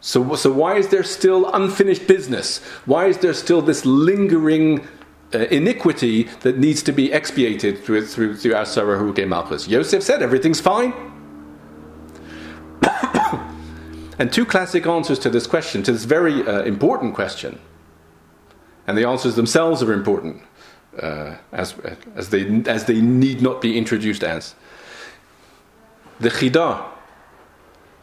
[0.00, 2.58] So, so why is there still unfinished business?
[2.84, 4.86] Why is there still this lingering
[5.34, 9.66] uh, iniquity that needs to be expiated through, through, through Haruge Malchus?
[9.66, 10.92] Yosef said everything's fine.
[14.18, 17.58] and two classic answers to this question, to this very uh, important question.
[18.86, 20.42] And the answers themselves are important,
[21.00, 21.74] uh, as,
[22.14, 24.54] as, they, as they need not be introduced as.
[26.20, 26.84] The Chida,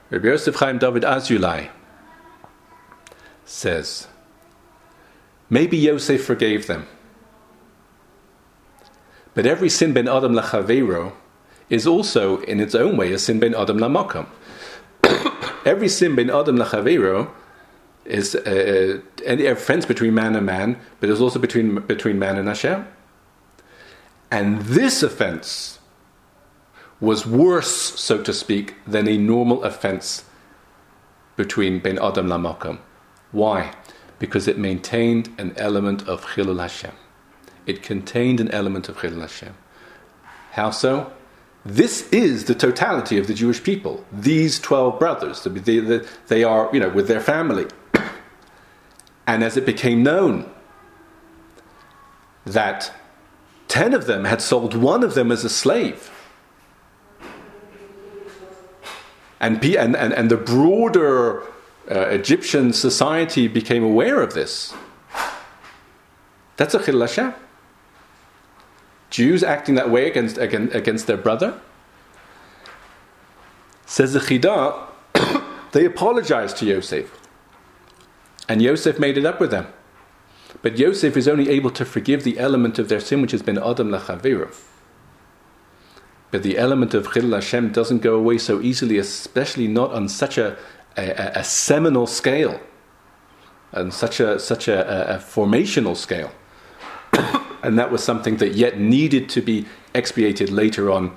[0.09, 1.69] Rabbi Yosef Chaim David Azulai,
[3.45, 4.07] says,
[5.49, 6.87] maybe Yosef forgave them.
[9.33, 11.13] But every sin ben Adam lachavero
[11.69, 14.27] is also, in its own way, a sin ben Adam lamakam.
[15.65, 17.31] every sin ben Adam lachavero
[18.05, 22.37] is uh, uh any offense between man and man, but it's also between between man
[22.37, 22.87] and Hashem.
[24.31, 25.79] And this offense
[26.99, 30.25] was worse, so to speak, than a normal offense
[31.35, 32.79] between Ben Adam Lamakam.
[33.31, 33.73] Why?
[34.19, 36.93] Because it maintained an element of Chilul Hashem.
[37.65, 39.55] It contained an element of Chilul Hashem.
[40.51, 41.11] How so?
[41.65, 44.05] This is the totality of the Jewish people.
[44.11, 47.65] These 12 brothers, they, they are, you know, with their family.
[49.25, 50.49] And as it became known
[52.45, 52.91] that
[53.69, 56.11] 10 of them had sold one of them as a slave,
[59.43, 61.43] And, and, and, and the broader
[61.91, 64.73] uh, Egyptian society became aware of this.
[66.55, 67.33] That's a chil Hashem.
[69.09, 71.59] Jews acting that way against, against, against their brother.
[73.85, 74.87] Says the Chida,
[75.73, 77.11] they apologized to Yosef.
[78.47, 79.67] And Yosef made it up with them.
[80.61, 83.57] But Yosef is only able to forgive the element of their sin which has ben
[83.57, 84.53] Adam Lachaviru.
[86.31, 90.37] But the element of Chil Hashem doesn't go away so easily, especially not on such
[90.37, 90.57] a,
[90.97, 92.59] a, a seminal scale
[93.71, 96.31] and such a, such a, a formational scale.
[97.63, 101.15] and that was something that yet needed to be expiated later on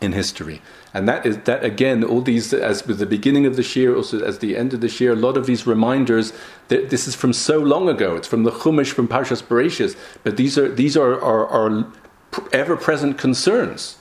[0.00, 0.60] in history.
[0.92, 4.20] And that is that again, all these as with the beginning of the year, also
[4.20, 6.32] as the end of the year, a lot of these reminders
[6.68, 8.16] that this is from so long ago.
[8.16, 11.92] It's from the Chumash, from Parshas Bereshis, but these are these are, are, are
[12.52, 13.98] ever present concerns.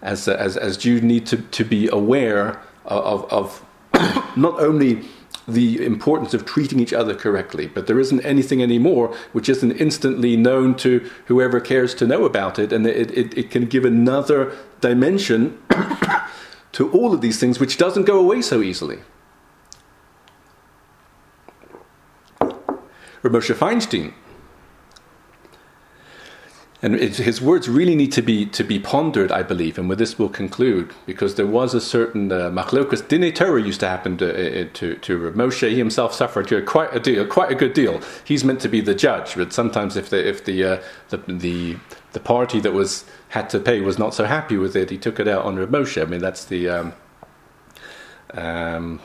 [0.00, 3.64] As, as, as Jews need to, to be aware of, of
[4.36, 5.08] not only
[5.46, 10.36] the importance of treating each other correctly, but there isn't anything anymore which isn't instantly
[10.36, 14.56] known to whoever cares to know about it, and it, it, it can give another
[14.80, 15.60] dimension
[16.72, 19.00] to all of these things which doesn't go away so easily.
[23.22, 24.14] Ramosha Feinstein
[26.84, 29.78] and his words really need to be to be pondered, I believe.
[29.78, 33.06] And with this, we'll conclude because there was a certain uh, machlokas.
[33.06, 35.68] Dine Torah used to happen to uh, to, to Moshe.
[35.68, 38.00] He himself suffered quite a deal, quite a good deal.
[38.24, 41.76] He's meant to be the judge, but sometimes if the if the uh, the, the
[42.14, 45.20] the party that was had to pay was not so happy with it, he took
[45.20, 46.02] it out on Moshe.
[46.02, 46.68] I mean, that's the.
[46.68, 46.92] Um,
[48.34, 49.00] um,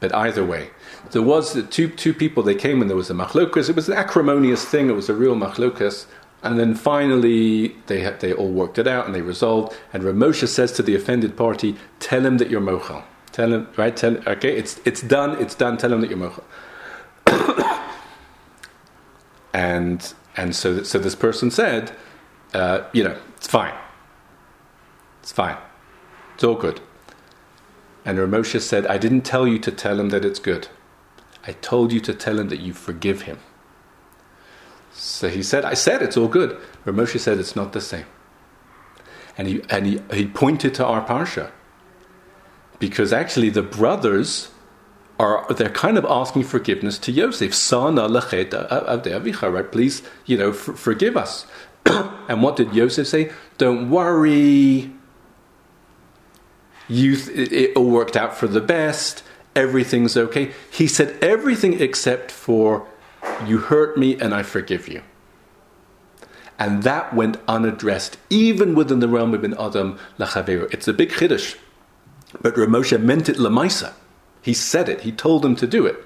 [0.00, 0.70] but either way,
[1.12, 2.42] there was two two people.
[2.42, 3.70] They came and there was a machlokas.
[3.70, 4.88] It was an acrimonious thing.
[4.88, 6.06] It was a real machlokas.
[6.42, 9.76] And then finally, they, they all worked it out and they resolved.
[9.92, 13.04] And Ramosha says to the offended party, Tell him that you're mochel.
[13.30, 13.96] Tell him, right?
[13.96, 16.44] Tell, okay, it's, it's done, it's done, tell him that you're mochel.
[19.54, 21.92] and and so, so this person said,
[22.54, 23.74] uh, You know, it's fine.
[25.22, 25.56] It's fine.
[26.34, 26.80] It's all good.
[28.04, 30.66] And Ramosha said, I didn't tell you to tell him that it's good.
[31.46, 33.38] I told you to tell him that you forgive him.
[34.92, 36.58] So he said, I said it's all good.
[36.84, 38.04] Moshe said it's not the same.
[39.38, 41.50] And he, and he, he pointed to our Parsha.
[42.78, 44.50] Because actually the brothers
[45.18, 47.54] are, they're kind of asking forgiveness to Yosef.
[47.54, 48.06] Sana
[49.50, 49.70] right?
[49.70, 51.46] Please, you know, forgive us.
[51.86, 53.32] and what did Yosef say?
[53.58, 54.92] Don't worry.
[56.88, 59.22] You th- it, it all worked out for the best.
[59.54, 60.52] Everything's okay.
[60.70, 62.86] He said everything except for
[63.48, 65.02] you hurt me and I forgive you.
[66.58, 70.72] And that went unaddressed, even within the realm of Ben Adam Lachaveru.
[70.72, 71.56] It's a big chiddush.
[72.40, 73.92] But Ramosha meant it lamaisa.
[74.42, 75.02] He said it.
[75.02, 75.96] He told them to do it.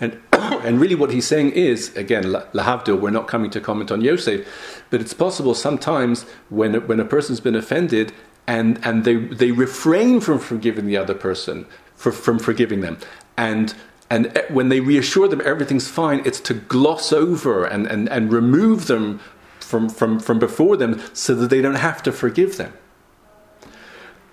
[0.00, 4.00] And, and really what he's saying is, again, lahavdil, we're not coming to comment on
[4.00, 8.12] Yosef, but it's possible sometimes when, when a person's been offended
[8.46, 12.98] and, and they, they refrain from forgiving the other person, for, from forgiving them.
[13.36, 13.74] And
[14.14, 18.32] and eh, when they reassure them everything's fine, it's to gloss over and, and, and
[18.32, 19.18] remove them
[19.58, 22.72] from, from, from before them so that they don't have to forgive them.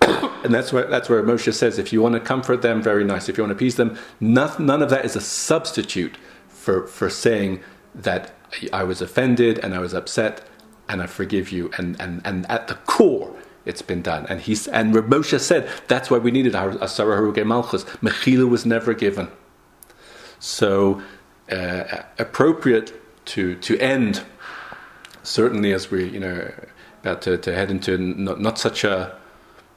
[0.00, 3.28] and that's where, that's where Moshe says if you want to comfort them, very nice.
[3.28, 6.16] If you want to appease them, none, none of that is a substitute
[6.46, 7.60] for, for saying
[7.92, 8.30] that
[8.72, 10.42] I was offended and I was upset
[10.88, 11.72] and I forgive you.
[11.76, 14.26] And, and, and at the core, it's been done.
[14.28, 17.84] And he's and Moshe said that's why we needed our Asara Haruge Malchus.
[18.00, 19.28] Mechila was never given.
[20.42, 21.00] So
[21.48, 22.92] uh, appropriate
[23.26, 24.24] to to end.
[25.22, 26.52] Certainly, as we you know
[27.00, 29.16] about to, to head into not, not such a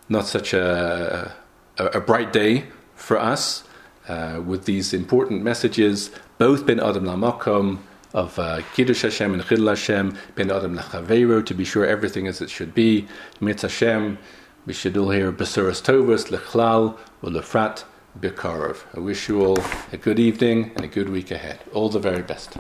[0.10, 1.36] not such a,
[1.78, 3.64] a, a bright day for us
[4.08, 6.10] uh, with these important messages,
[6.40, 7.78] both ben Adam Lamakom
[8.16, 12.42] of uh, Kiddush Hashem and Chil Hashem, ben Adam Lachaveiro, to be sure everything as
[12.42, 13.08] it should be.
[13.40, 14.18] Mitz Hashem,
[14.66, 17.84] we should all hear Besuras Tovas, Lechlal, Ulefrat.
[18.20, 18.86] Bikarov.
[18.96, 19.60] I wish you all
[19.92, 21.60] a good evening and a good week ahead.
[21.74, 22.58] All the very best.